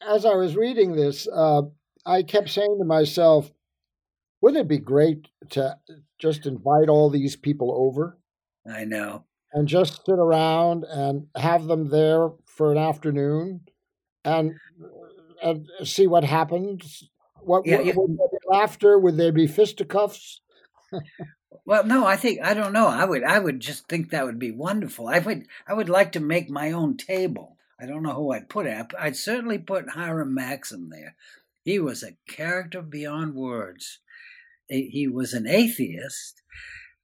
[0.00, 1.62] As I was reading this, uh,
[2.04, 3.50] I kept saying to myself,
[4.40, 5.76] "Wouldn't it be great to
[6.18, 8.18] just invite all these people over?"
[8.70, 13.60] I know, and just sit around and have them there for an afternoon,
[14.24, 14.54] and
[15.42, 17.09] and see what happens.
[17.42, 17.92] What, yeah, yeah.
[17.96, 18.98] would there be laughter?
[18.98, 20.40] Would there be fisticuffs?
[21.64, 22.86] well, no, I think I don't know.
[22.86, 25.08] I would I would just think that would be wonderful.
[25.08, 27.56] I would I would like to make my own table.
[27.80, 28.86] I don't know who I'd put it.
[28.98, 31.16] I'd certainly put Hiram Maxim there.
[31.64, 34.00] He was a character beyond words.
[34.68, 36.42] He was an atheist.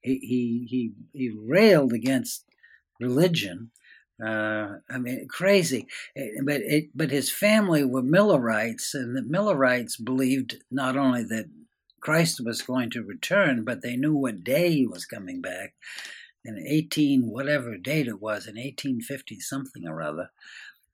[0.00, 2.44] He he he, he railed against
[3.00, 3.70] religion,
[4.24, 5.86] uh, I mean, crazy.
[6.16, 11.50] Eh, but it, but his family were Millerites, and the Millerites believed not only that
[12.00, 15.74] Christ was going to return, but they knew what day he was coming back.
[16.44, 20.30] In 18, whatever date it was, in 1850 something or other,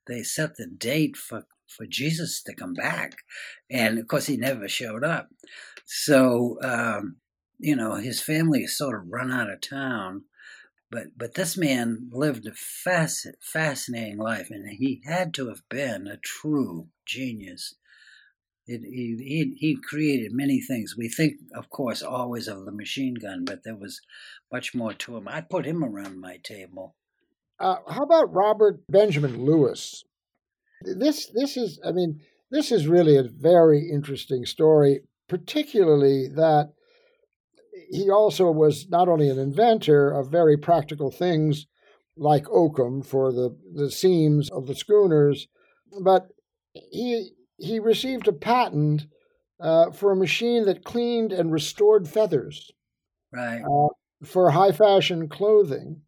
[0.07, 3.23] they set the date for for Jesus to come back,
[3.69, 5.29] and of course he never showed up.
[5.85, 7.17] So um,
[7.59, 10.23] you know his family sort of run out of town
[10.93, 16.07] but but this man lived a fasc- fascinating life, and he had to have been
[16.07, 17.75] a true genius.
[18.67, 20.95] It, he, he, he created many things.
[20.95, 23.99] We think, of course, always of the machine gun, but there was
[24.53, 25.27] much more to him.
[25.27, 26.95] I put him around my table.
[27.59, 30.05] Uh, how about Robert Benjamin Lewis?
[30.83, 32.21] This this is, I mean,
[32.51, 36.71] this is really a very interesting story, particularly that
[37.89, 41.67] he also was not only an inventor of very practical things
[42.15, 45.47] like oakum for the, the seams of the schooners,
[46.01, 46.27] but
[46.73, 49.05] he he received a patent
[49.59, 52.71] uh, for a machine that cleaned and restored feathers,
[53.31, 56.01] right, uh, for high fashion clothing.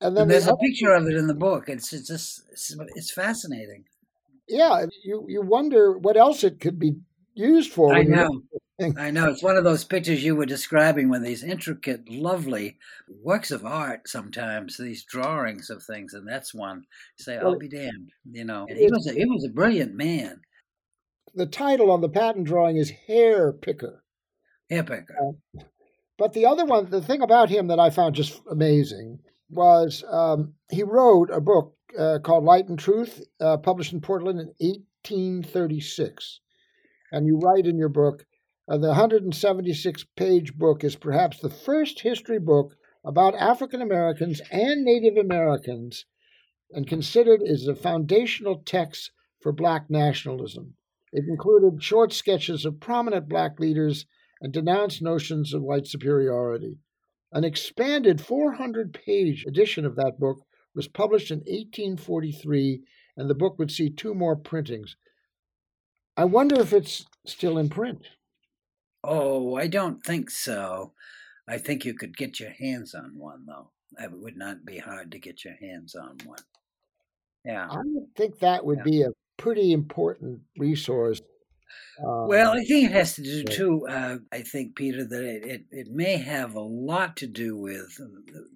[0.00, 1.68] And then and there's the a picture of it in the book.
[1.68, 3.84] It's it's just it's, it's, fascinating.
[4.48, 6.96] Yeah, you you wonder what else it could be
[7.34, 7.94] used for.
[7.94, 8.42] I know.
[8.78, 12.76] I know it's one of those pictures you were describing with these intricate, lovely
[13.08, 14.06] works of art.
[14.06, 16.84] Sometimes these drawings of things, and that's one.
[17.18, 18.66] You say, "I'll be damned," you know.
[18.68, 20.42] He was a, he was a brilliant man.
[21.34, 24.02] The title on the patent drawing is Hair Picker.
[24.68, 25.16] Hair Picker.
[25.18, 25.62] Uh,
[26.18, 30.54] but the other one, the thing about him that I found just amazing was um,
[30.70, 36.40] he wrote a book uh, called Light and Truth, uh, published in Portland in 1836.
[37.12, 38.26] And you write in your book
[38.68, 44.84] uh, the 176 page book is perhaps the first history book about African Americans and
[44.84, 46.04] Native Americans
[46.72, 50.74] and considered as a foundational text for black nationalism.
[51.12, 54.06] It included short sketches of prominent black leaders
[54.40, 56.80] and denounced notions of white superiority.
[57.32, 60.40] An expanded 400 page edition of that book
[60.74, 62.82] was published in 1843,
[63.16, 64.96] and the book would see two more printings.
[66.16, 68.06] I wonder if it's still in print.
[69.06, 70.92] Oh, I don't think so.
[71.48, 73.70] I think you could get your hands on one, though.
[73.98, 76.40] It would not be hard to get your hands on one.
[77.44, 77.68] Yeah.
[77.70, 78.84] I would think that would yeah.
[78.84, 81.20] be a pretty important resource.
[82.04, 83.86] Um, well, I think it has to do too.
[83.88, 87.98] Uh, I think Peter that it, it, it may have a lot to do with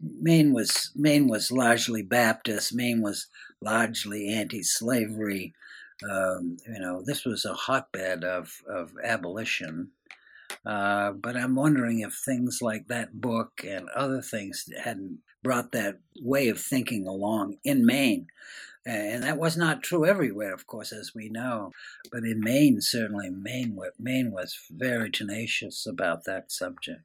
[0.03, 2.75] Maine was Maine was largely Baptist.
[2.75, 3.29] Maine was
[3.61, 5.55] largely anti-slavery.
[6.09, 9.91] Um, you know, this was a hotbed of of abolition
[10.65, 15.99] uh, but I'm wondering if things like that book and other things hadn't brought that
[16.21, 18.27] way of thinking along in Maine.
[18.87, 21.71] And that was not true everywhere, of course, as we know.
[22.11, 27.03] But in Maine, certainly, Maine, Maine was very tenacious about that subject.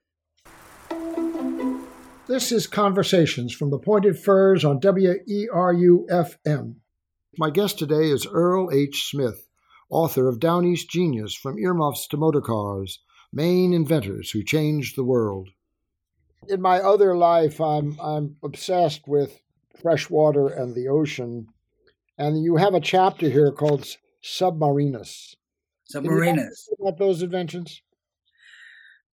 [2.28, 6.76] This is Conversations from the Pointed Firs on WERU FM.
[7.38, 9.10] My guest today is Earl H.
[9.10, 9.46] Smith,
[9.90, 13.00] author of Down East Genius From Earmuffs to Motorcars
[13.32, 15.50] Maine Inventors Who Changed the World.
[16.48, 19.40] In my other life, I'm, I'm obsessed with
[19.82, 21.48] freshwater and the ocean.
[22.18, 23.86] And you have a chapter here called
[24.24, 25.36] Submarinus.
[25.94, 26.68] Submarinus.
[26.80, 27.82] About those inventions?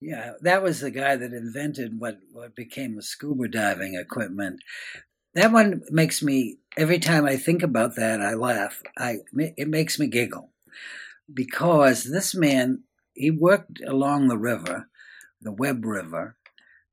[0.00, 4.60] Yeah, that was the guy that invented what, what became the scuba diving equipment.
[5.34, 8.82] That one makes me every time I think about that, I laugh.
[8.98, 10.50] I it makes me giggle
[11.32, 12.82] because this man
[13.14, 14.88] he worked along the river,
[15.40, 16.36] the Webb River,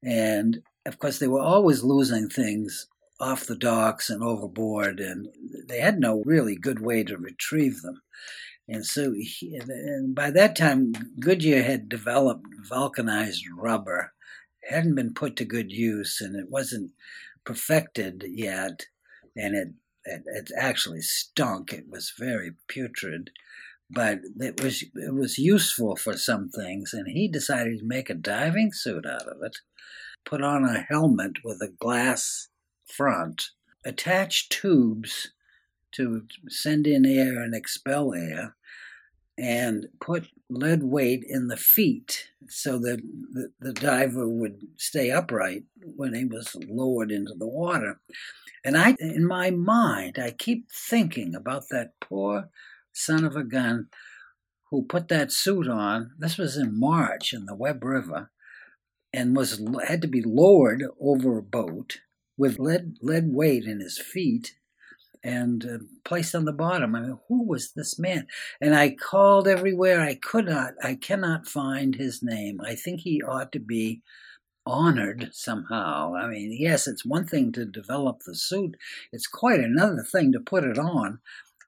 [0.03, 2.87] and of course they were always losing things
[3.19, 5.27] off the docks and overboard, and
[5.67, 8.01] they had no really good way to retrieve them.
[8.67, 14.13] And so, he, and by that time, Goodyear had developed vulcanized rubber.
[14.61, 16.91] It hadn't been put to good use, and it wasn't
[17.43, 18.85] perfected yet.
[19.35, 19.69] And it,
[20.05, 21.73] it, it actually stunk.
[21.73, 23.31] It was very putrid,
[23.89, 26.93] but it was it was useful for some things.
[26.93, 29.57] And he decided to make a diving suit out of it,
[30.25, 32.49] put on a helmet with a glass
[32.85, 33.49] front,
[33.83, 35.31] attach tubes
[35.91, 38.55] to send in air and expel air,
[39.37, 45.63] and put lead weight in the feet so that the, the, diver would stay upright
[45.95, 47.99] when he was lowered into the water.
[48.65, 52.49] And I, in my mind, I keep thinking about that poor
[52.93, 53.87] son of a gun
[54.69, 56.11] who put that suit on.
[56.17, 58.31] This was in March in the Webb River,
[59.11, 62.01] and was had to be lowered over a boat
[62.37, 64.55] with lead lead weight in his feet
[65.23, 66.95] and uh, placed on the bottom.
[66.95, 68.27] I mean, who was this man?
[68.61, 69.99] And I called everywhere.
[69.99, 72.61] I could not, I cannot find his name.
[72.61, 74.01] I think he ought to be
[74.65, 76.13] honored somehow.
[76.15, 78.77] I mean, yes, it's one thing to develop the suit,
[79.11, 81.19] it's quite another thing to put it on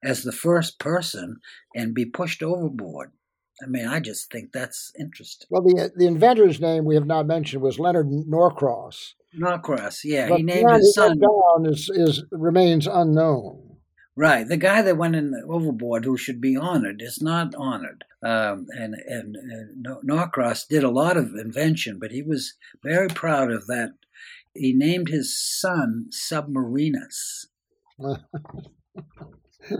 [0.03, 1.39] as the first person
[1.75, 3.11] and be pushed overboard.
[3.63, 5.47] I mean, I just think that's interesting.
[5.49, 9.13] Well, the the inventor's name we have not mentioned was Leonard Norcross.
[9.33, 11.19] Norcross, yeah, but he named his son.
[11.19, 13.77] Down is, is remains unknown.
[14.15, 18.03] Right, the guy that went in overboard, who should be honored, is not honored.
[18.23, 23.51] Um, and, and and Norcross did a lot of invention, but he was very proud
[23.51, 23.93] of that.
[24.53, 27.45] He named his son Submarinus.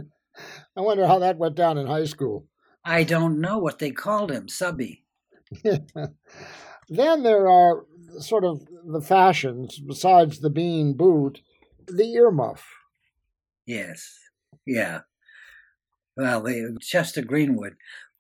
[0.76, 2.48] I wonder how that went down in high school.
[2.84, 5.04] I don't know what they called him, Subby.
[5.64, 7.86] then there are
[8.20, 11.42] sort of the fashions, besides the bean boot,
[11.88, 12.62] the earmuff.
[13.66, 14.18] Yes,
[14.66, 15.02] yeah.
[16.18, 17.76] Well, the Chester Greenwood,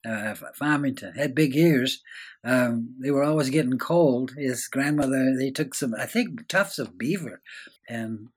[0.05, 2.01] uh, Farmington, had big ears.
[2.43, 4.31] Um, they were always getting cold.
[4.37, 7.41] His grandmother, they took some, I think, tufts of beaver,
[7.89, 8.29] and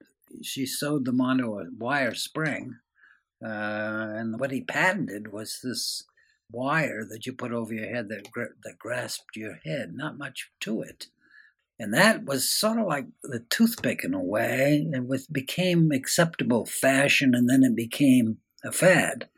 [0.42, 2.76] she sewed them onto a wire spring.
[3.44, 6.04] Uh, and what he patented was this
[6.50, 8.28] wire that you put over your head that
[8.62, 9.92] that grasped your head.
[9.94, 11.08] Not much to it,
[11.78, 14.88] and that was sort of like the toothpick in a way.
[14.92, 19.28] It was became acceptable fashion, and then it became a fad.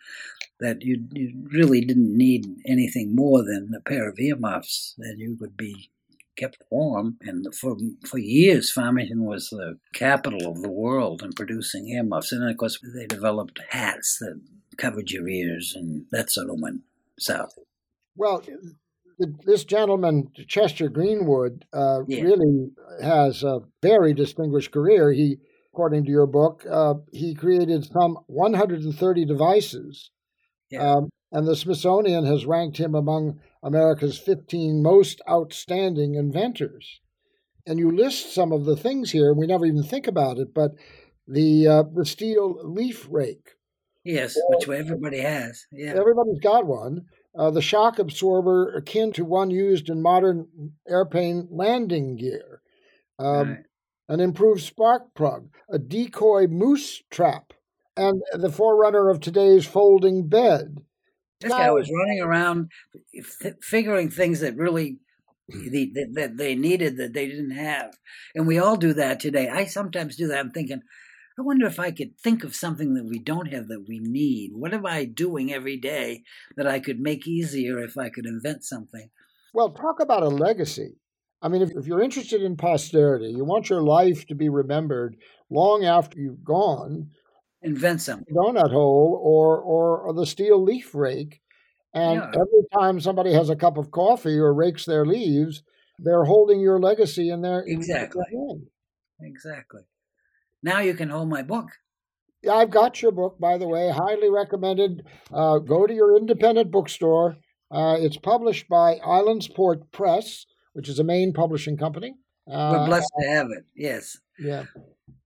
[0.60, 5.36] That you you really didn't need anything more than a pair of earmuffs, and you
[5.40, 5.90] would be
[6.36, 7.18] kept warm.
[7.22, 12.32] And for for years, Farmington was the capital of the world in producing earmuffs.
[12.32, 14.40] And then, of course, they developed hats that
[14.76, 16.82] covered your ears, and that sort of went
[17.18, 17.54] south.
[18.16, 18.42] Well,
[19.44, 22.22] this gentleman, Chester Greenwood, uh, yeah.
[22.22, 22.70] really
[23.02, 25.12] has a very distinguished career.
[25.12, 25.38] He,
[25.72, 30.10] according to your book, uh, he created some 130 devices.
[30.70, 30.92] Yeah.
[30.92, 37.00] Um, and the Smithsonian has ranked him among America's 15 most outstanding inventors.
[37.66, 40.72] And you list some of the things here, we never even think about it, but
[41.26, 43.50] the uh, the steel leaf rake.
[44.04, 45.66] Yes, which everybody has.
[45.72, 47.06] Yeah, everybody's got one
[47.36, 50.46] uh, the shock absorber akin to one used in modern
[50.88, 52.62] airplane landing gear,
[53.18, 53.58] um, right.
[54.08, 57.52] an improved spark plug, a decoy moose trap,
[57.96, 60.78] and the forerunner of today's folding bed.
[61.40, 62.70] This now, guy was running around
[63.60, 64.98] figuring things that really
[65.50, 65.68] hmm.
[66.14, 67.96] that they needed that they didn't have,
[68.34, 69.48] and we all do that today.
[69.48, 70.38] I sometimes do that.
[70.38, 70.82] I'm thinking,
[71.38, 74.52] I wonder if I could think of something that we don't have that we need.
[74.54, 76.22] What am I doing every day
[76.56, 79.10] that I could make easier if I could invent something?
[79.52, 80.96] Well, talk about a legacy.
[81.42, 85.16] I mean, if, if you're interested in posterity, you want your life to be remembered
[85.50, 87.10] long after you've gone.
[87.66, 88.32] Invent something.
[88.32, 91.40] Donut hole or, or, or the steel leaf rake.
[91.92, 92.28] And yeah.
[92.28, 95.62] every time somebody has a cup of coffee or rakes their leaves,
[95.98, 98.24] they're holding your legacy in their exactly.
[98.30, 98.66] In
[99.20, 99.82] exactly.
[100.62, 101.70] Now you can hold my book.
[102.42, 103.90] Yeah, I've got your book, by the way.
[103.90, 105.04] Highly recommended.
[105.32, 107.36] Uh, go to your independent bookstore.
[107.70, 112.14] Uh, it's published by Islandport Press, which is a Maine publishing company.
[112.48, 113.64] Uh, We're blessed to have it.
[113.74, 114.18] Yes.
[114.38, 114.66] Yeah.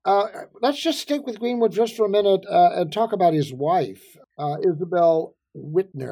[0.04, 0.26] Uh,
[0.62, 4.16] let's just stick with Greenwood just for a minute uh, and talk about his wife,
[4.38, 6.06] uh, Isabel Whitney.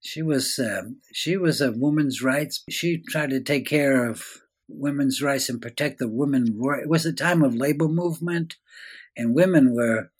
[0.00, 0.82] She was uh,
[1.12, 2.64] she was a woman's rights.
[2.70, 4.24] She tried to take care of
[4.66, 6.58] women's rights and protect the women.
[6.82, 8.56] It was a time of labor movement,
[9.14, 10.10] and women were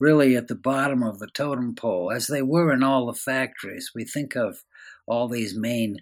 [0.00, 3.90] really at the bottom of the totem pole, as they were in all the factories.
[3.94, 4.62] We think of
[5.06, 5.98] all these Maine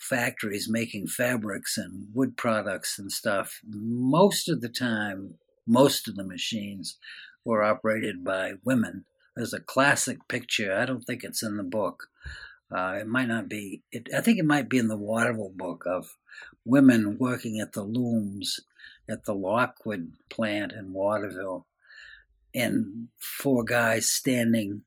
[0.00, 3.60] factories making fabrics and wood products and stuff.
[3.66, 5.34] Most of the time,
[5.66, 6.96] most of the machines
[7.44, 9.04] were operated by women.
[9.36, 10.76] There's a classic picture.
[10.76, 12.08] I don't think it's in the book.
[12.74, 13.82] Uh, it might not be.
[13.90, 16.16] It, I think it might be in the Waterville book of
[16.64, 18.60] women working at the looms
[19.08, 21.66] at the Lockwood plant in Waterville
[22.54, 24.82] and four guys standing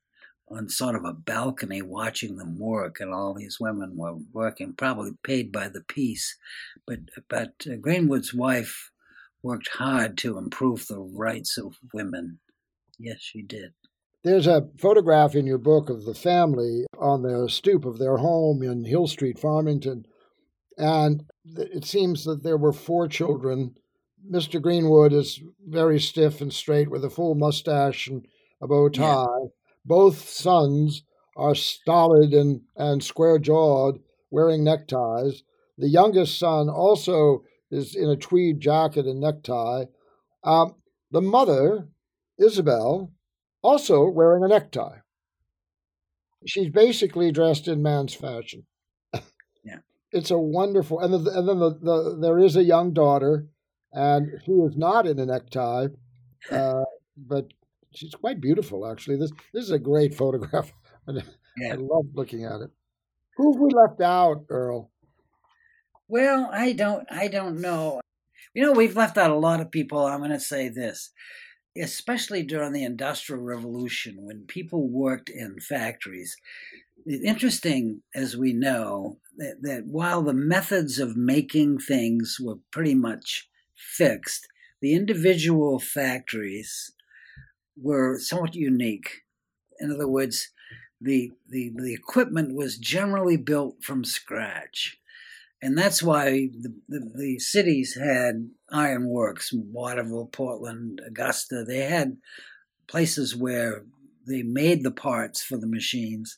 [0.49, 5.11] on sort of a balcony watching them work, and all these women were working, probably
[5.23, 6.37] paid by the piece.
[6.85, 8.91] But but uh, Greenwood's wife
[9.41, 12.39] worked hard to improve the rights of women.
[12.99, 13.73] Yes, she did.
[14.23, 18.63] There's a photograph in your book of the family on the stoop of their home
[18.63, 20.05] in Hill Street, Farmington,
[20.77, 21.25] and
[21.57, 23.75] it seems that there were four children
[24.29, 24.61] Mr.
[24.61, 28.25] Greenwood is very stiff and straight with a full mustache and
[28.61, 29.25] a bow tie.
[29.41, 29.47] Yeah.
[29.85, 31.03] Both sons
[31.35, 33.99] are stolid and, and square jawed,
[34.31, 35.43] wearing neckties.
[35.77, 39.85] The youngest son also is in a tweed jacket and necktie.
[40.43, 40.75] Um,
[41.11, 41.89] the mother,
[42.37, 43.11] Isabel,
[43.61, 44.97] also wearing a necktie.
[46.45, 48.65] She's basically dressed in man's fashion.
[49.65, 49.77] Yeah.
[50.11, 53.47] it's a wonderful, and, the, and then the, the, there is a young daughter
[53.93, 55.87] and she is not in a necktie,
[56.51, 56.83] uh,
[57.15, 57.45] but
[57.93, 58.89] she's quite beautiful.
[58.89, 60.73] Actually, this this is a great photograph.
[61.07, 61.73] yeah.
[61.73, 62.71] I love looking at it.
[63.37, 64.91] Who have we left out, Earl?
[66.07, 67.05] Well, I don't.
[67.11, 68.01] I don't know.
[68.53, 70.05] You know, we've left out a lot of people.
[70.05, 71.11] I'm going to say this,
[71.77, 76.37] especially during the Industrial Revolution, when people worked in factories.
[77.05, 82.95] It's interesting, as we know, that, that while the methods of making things were pretty
[82.95, 84.47] much fixed.
[84.81, 86.91] The individual factories
[87.75, 89.21] were somewhat unique.
[89.79, 90.49] In other words,
[91.01, 94.97] the, the, the equipment was generally built from scratch.
[95.61, 101.63] And that's why the, the, the cities had ironworks, Waterville, Portland, Augusta.
[101.65, 102.17] They had
[102.87, 103.85] places where
[104.27, 106.37] they made the parts for the machines.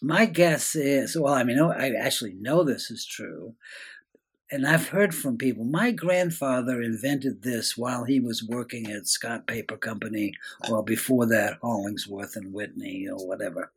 [0.00, 3.54] My guess is, well, I mean, I actually know this is true,
[4.52, 5.64] and I've heard from people.
[5.64, 10.34] My grandfather invented this while he was working at Scott Paper Company,
[10.68, 13.72] or before that, Hollingsworth and Whitney, or whatever.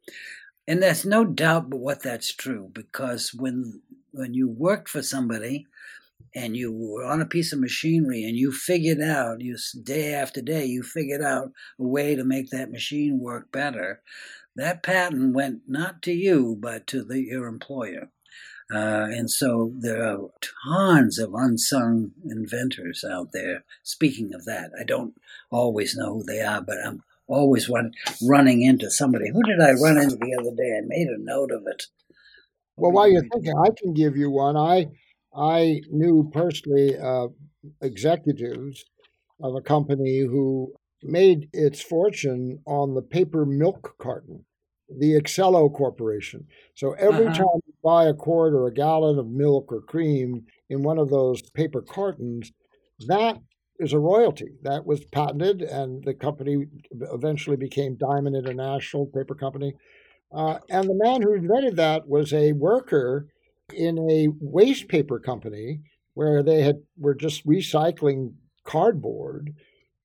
[0.68, 5.66] And there's no doubt but what that's true, because when when you worked for somebody
[6.36, 10.42] and you were on a piece of machinery and you figured out, you day after
[10.42, 14.02] day, you figured out a way to make that machine work better.
[14.58, 18.10] That patent went not to you, but to the, your employer.
[18.74, 20.30] Uh, and so there are
[20.66, 23.64] tons of unsung inventors out there.
[23.84, 25.14] Speaking of that, I don't
[25.52, 27.92] always know who they are, but I'm always run,
[28.24, 29.30] running into somebody.
[29.30, 30.78] Who did I run into the other day?
[30.78, 31.84] I made a note of it.
[32.78, 34.58] Well, while you're thinking, I can give you one.
[34.58, 34.88] I
[35.36, 37.28] I knew personally uh,
[37.82, 38.84] executives
[39.42, 44.46] of a company who made its fortune on the paper milk carton
[44.90, 46.46] the Ex-Cell-O Corporation.
[46.76, 47.38] So every uh-huh.
[47.38, 51.10] time you buy a quart or a gallon of milk or cream in one of
[51.10, 52.52] those paper cartons,
[53.08, 53.38] that
[53.80, 54.52] is a royalty.
[54.64, 56.66] That was patented, and the company
[57.12, 59.74] eventually became Diamond International Paper Company.
[60.34, 63.28] Uh, and the man who invented that was a worker
[63.74, 65.82] in a waste paper company
[66.14, 68.34] where they had were just recycling
[68.64, 69.54] cardboard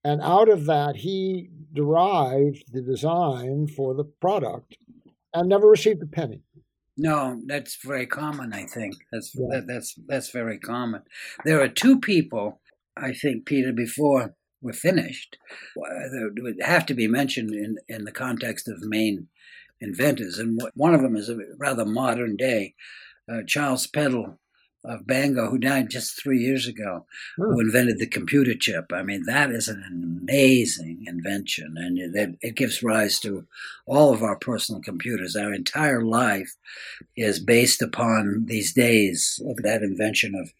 [0.04, 4.76] and out of that, he derived the design for the product
[5.32, 6.42] and never received a penny.
[6.96, 8.52] No, that's very common.
[8.52, 9.46] I think that's yeah.
[9.50, 11.02] that, that's that's very common.
[11.44, 12.60] There are two people,
[12.96, 15.38] I think, Peter, before we're finished,
[15.76, 19.28] that would have to be mentioned in in the context of Maine
[19.80, 22.74] inventors, and one of them is a rather modern day,
[23.32, 24.38] uh, Charles Peddle,
[24.84, 27.06] of Bangor, who died just three years ago,
[27.36, 27.42] Hmm.
[27.44, 28.92] who invented the computer chip.
[28.92, 33.46] I mean, that is an amazing invention, and it, it gives rise to
[33.86, 35.36] all of our personal computers.
[35.36, 36.56] Our entire life
[37.16, 40.52] is based upon these days of that invention of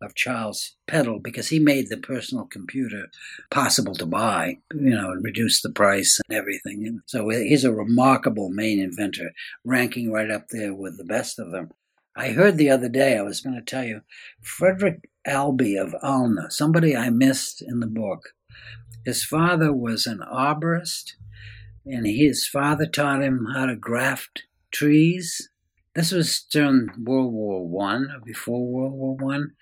[0.00, 3.08] of Charles Peddle because he made the personal computer
[3.50, 6.86] possible to buy, you know, and reduce the price and everything.
[6.86, 9.32] And so he's a remarkable Maine inventor,
[9.64, 11.72] ranking right up there with the best of them.
[12.18, 14.00] I heard the other day, I was going to tell you,
[14.42, 18.30] Frederick Albee of Alna, somebody I missed in the book.
[19.04, 21.12] His father was an arborist,
[21.86, 24.42] and his father taught him how to graft
[24.72, 25.48] trees.
[25.94, 29.52] This was during World War One, or before World War One.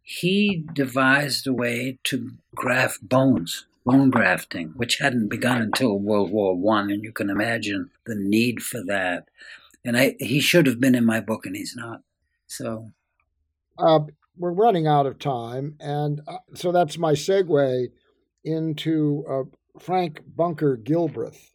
[0.00, 6.56] He devised a way to graft bones, bone grafting, which hadn't begun until World War
[6.56, 9.26] One, and you can imagine the need for that.
[9.86, 12.00] And I, he should have been in my book, and he's not.
[12.46, 12.90] So
[13.78, 14.00] Uh,
[14.36, 17.86] we're running out of time, and uh, so that's my segue
[18.44, 19.42] into uh,
[19.78, 21.52] Frank Bunker Gilbreth,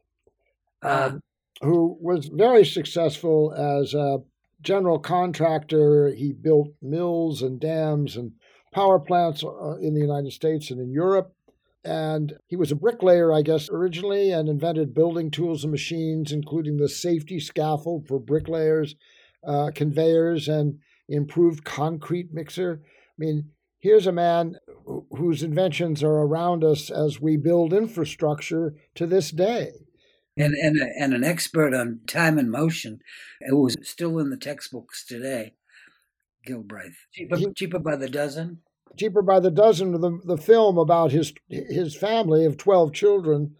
[0.84, 1.21] uh, um,
[1.61, 4.19] who was very successful as a
[4.61, 6.13] general contractor.
[6.13, 8.34] He built mills and dams and
[8.73, 11.34] power plants uh, in the United States and in Europe.
[11.84, 16.77] And he was a bricklayer, I guess, originally, and invented building tools and machines, including
[16.77, 18.95] the safety scaffold for bricklayers,
[19.45, 20.79] uh, conveyors, and
[21.09, 22.82] improved concrete mixer.
[22.84, 24.57] I mean, here's a man
[25.17, 29.71] whose inventions are around us as we build infrastructure to this day.
[30.38, 32.99] and and and an expert on time and motion,
[33.49, 35.53] who was still in the textbooks today.
[36.47, 38.61] Gilbreth, cheaper, He- cheaper by the dozen.
[38.97, 43.55] Cheaper by the dozen, the, the film about his his family of 12 children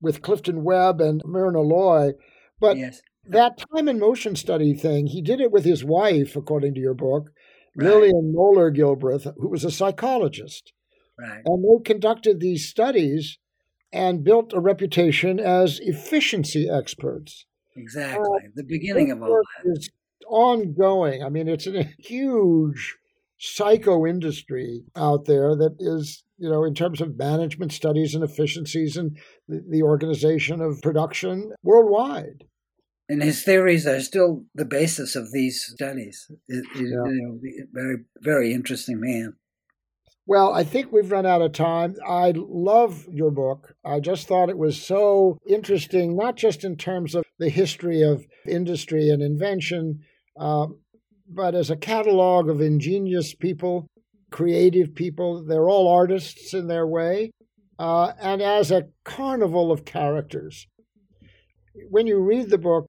[0.00, 2.12] with Clifton Webb and Myrna Loy.
[2.60, 6.74] But yes, that time and motion study thing, he did it with his wife, according
[6.74, 7.30] to your book,
[7.76, 7.88] Right.
[7.88, 10.72] Lillian Moeller Gilbreth, who was a psychologist.
[11.18, 11.40] right.
[11.46, 13.38] And they conducted these studies
[13.92, 17.46] and built a reputation as efficiency experts.
[17.76, 18.28] Exactly.
[18.54, 19.70] the beginning uh, of This all that.
[19.78, 19.90] is
[20.28, 21.22] ongoing.
[21.22, 22.96] I mean, it's a huge
[23.44, 28.96] psycho industry out there that is, you know, in terms of management studies and efficiencies
[28.96, 29.18] and
[29.48, 32.44] the, organization of production worldwide.
[33.08, 36.30] And his theories are still the basis of these studies.
[36.46, 36.82] It, it- Yeah.
[36.82, 39.34] you know, very, very interesting man.
[40.24, 41.96] Well, I think we've run out of time.
[42.06, 43.74] I love your book.
[43.84, 48.24] I just thought it was so interesting, not just in terms of the history of
[48.46, 49.98] industry and invention,
[50.38, 50.78] um,
[51.34, 53.86] but as a catalog of ingenious people,
[54.32, 55.44] creative people.
[55.44, 57.30] They're all artists in their way,
[57.78, 60.66] uh, and as a carnival of characters.
[61.88, 62.86] When you read the book,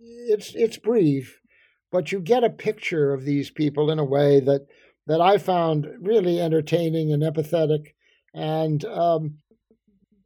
[0.00, 1.40] it's it's brief,
[1.92, 4.66] but you get a picture of these people in a way that
[5.06, 7.92] that I found really entertaining and empathetic.
[8.34, 9.38] And, um,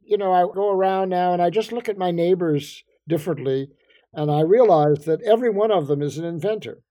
[0.01, 3.67] you know, I go around now and I just look at my neighbors differently,
[4.13, 6.81] and I realize that every one of them is an inventor.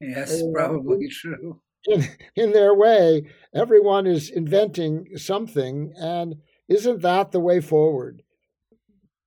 [0.00, 1.60] Yes, Uh, probably true.
[1.86, 2.04] In,
[2.36, 6.36] in their way, everyone is inventing something, and
[6.68, 8.22] isn't that the way forward?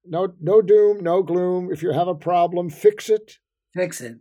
[0.05, 1.71] No, no doom, no gloom.
[1.71, 3.37] If you have a problem, fix it.
[3.75, 4.17] Fix it.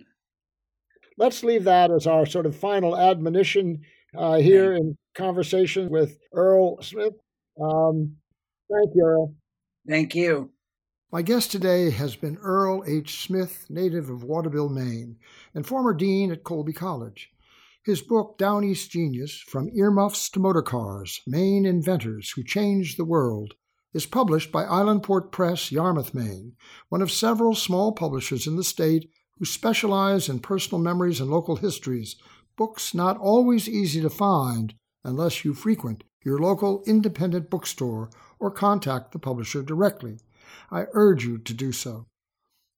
[1.17, 3.81] let's leave that as our sort of final admonition
[4.17, 7.15] uh, here in conversation with Earl Smith.
[7.61, 8.17] Um,
[8.71, 9.35] thank you, Earl.
[9.89, 10.51] Thank you.
[11.13, 13.23] My guest today has been Earl H.
[13.23, 15.19] Smith, native of Waterville, Maine,
[15.55, 17.31] and former dean at Colby College.
[17.85, 23.55] His book, Down East Genius From Earmuffs to Motorcars Maine Inventors Who Changed the World,
[23.95, 26.55] is published by Islandport Press, Yarmouth, Maine,
[26.89, 31.55] one of several small publishers in the state who specialize in personal memories and local
[31.55, 32.17] histories,
[32.57, 39.13] books not always easy to find unless you frequent your local independent bookstore or contact
[39.13, 40.19] the publisher directly.
[40.71, 42.07] I urge you to do so.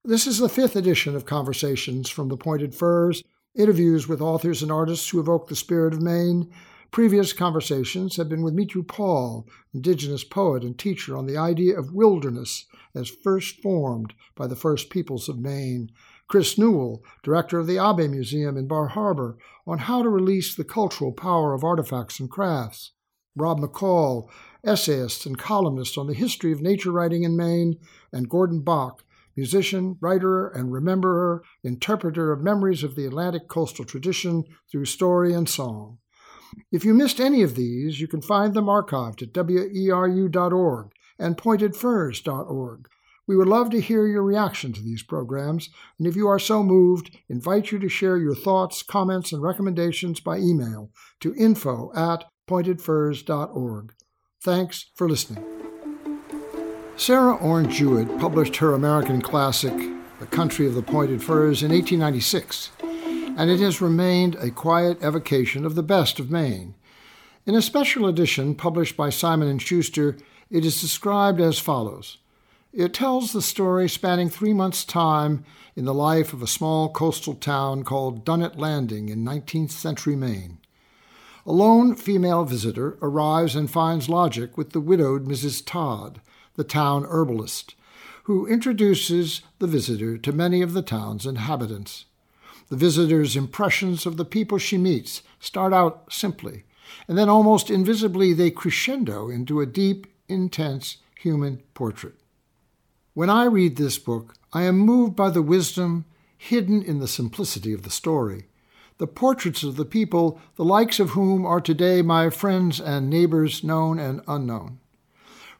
[0.04, 3.22] This is the fifth edition of Conversations from the Pointed Firs,
[3.54, 6.50] interviews with authors and artists who evoke the spirit of Maine.
[6.90, 11.92] Previous conversations have been with Mihku Paul, Indigenous poet and teacher on the idea of
[11.92, 15.90] wilderness as first formed by the first peoples of Maine.
[16.28, 20.64] Chris Newell, director of the Abbe Museum in Bar Harbor, on how to release the
[20.64, 22.92] cultural power of artifacts and crafts.
[23.34, 24.28] Rob McCall,
[24.64, 27.78] essayist and columnist on the history of nature writing in Maine,
[28.12, 29.04] and Gordon Bok,
[29.36, 35.48] musician, writer, and rememberer, interpreter of memories of the Atlantic coastal tradition through story and
[35.48, 35.98] song.
[36.72, 42.88] If you missed any of these, you can find them archived at weru.org and pointedfirs.org,
[43.26, 46.62] We would love to hear your reaction to these programs, and if you are so
[46.62, 50.90] moved, invite you to share your thoughts, comments, and recommendations by email
[51.20, 53.92] to info at pointedfirs.org.
[54.40, 55.44] Thanks for listening.
[56.96, 59.74] Sarah Orne Jewett published her American classic,
[60.20, 65.66] The Country of the Pointed Firs, in 1896, and it has remained a quiet evocation
[65.66, 66.74] of the best of Maine.
[67.46, 70.16] In a special edition published by Simon & Schuster,
[70.50, 72.18] it is described as follows.
[72.72, 77.34] It tells the story spanning three months' time in the life of a small coastal
[77.34, 80.58] town called Dunnet Landing in 19th century Maine.
[81.48, 85.64] A lone female visitor arrives and finds logic with the widowed Mrs.
[85.64, 86.20] Todd,
[86.56, 87.74] the town herbalist,
[88.24, 92.04] who introduces the visitor to many of the town's inhabitants.
[92.68, 96.64] The visitor's impressions of the people she meets start out simply,
[97.08, 102.16] and then almost invisibly they crescendo into a deep, intense human portrait.
[103.14, 106.04] When I read this book, I am moved by the wisdom
[106.36, 108.47] hidden in the simplicity of the story.
[108.98, 113.62] The portraits of the people, the likes of whom are today my friends and neighbors,
[113.62, 114.80] known and unknown.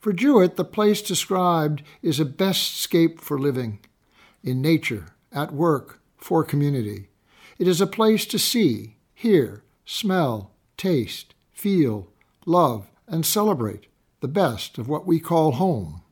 [0.00, 3.78] For Jewett, the place described is a best scape for living,
[4.42, 7.08] in nature, at work, for community.
[7.58, 12.08] It is a place to see, hear, smell, taste, feel,
[12.44, 13.86] love, and celebrate
[14.20, 16.02] the best of what we call home.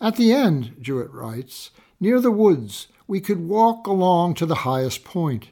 [0.00, 5.04] At the end, Jewett writes, near the woods, we could walk along to the highest
[5.04, 5.50] point.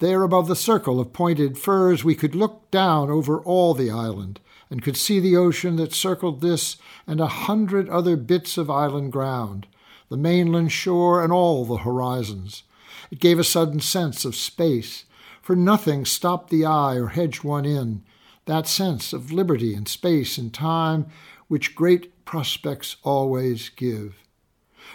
[0.00, 4.38] There above the circle of pointed firs, we could look down over all the island
[4.70, 6.76] and could see the ocean that circled this
[7.06, 9.66] and a hundred other bits of island ground,
[10.08, 12.62] the mainland shore and all the horizons.
[13.10, 15.04] It gave a sudden sense of space,
[15.42, 18.04] for nothing stopped the eye or hedged one in,
[18.44, 21.06] that sense of liberty and space and time
[21.48, 24.16] which great prospects always give.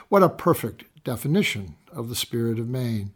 [0.07, 3.11] What a perfect definition of the spirit of Maine.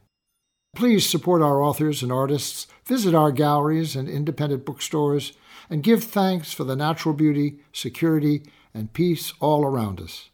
[0.78, 5.34] Please support our authors and artists, visit our galleries and independent bookstores,
[5.72, 8.44] and give thanks for the natural beauty, security,
[8.76, 10.30] and peace all around us.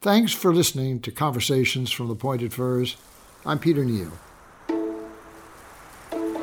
[0.00, 2.96] Thanks for listening to Conversations from the Pointed Firs.
[3.44, 4.10] I'm Peter Neal.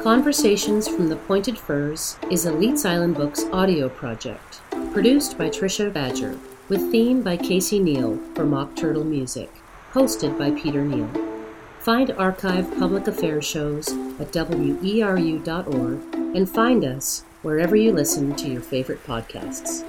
[0.02, 4.62] Conversations from the Pointed Firs is a Leeds Island Books audio project,
[4.94, 6.40] produced by Trisha Badger,
[6.70, 9.52] with theme by Casey Neal for Mock Turtle Music,
[9.92, 11.33] hosted by Peter Neal.
[11.84, 18.62] Find archived public affairs shows at weru.org and find us wherever you listen to your
[18.62, 19.84] favorite podcasts.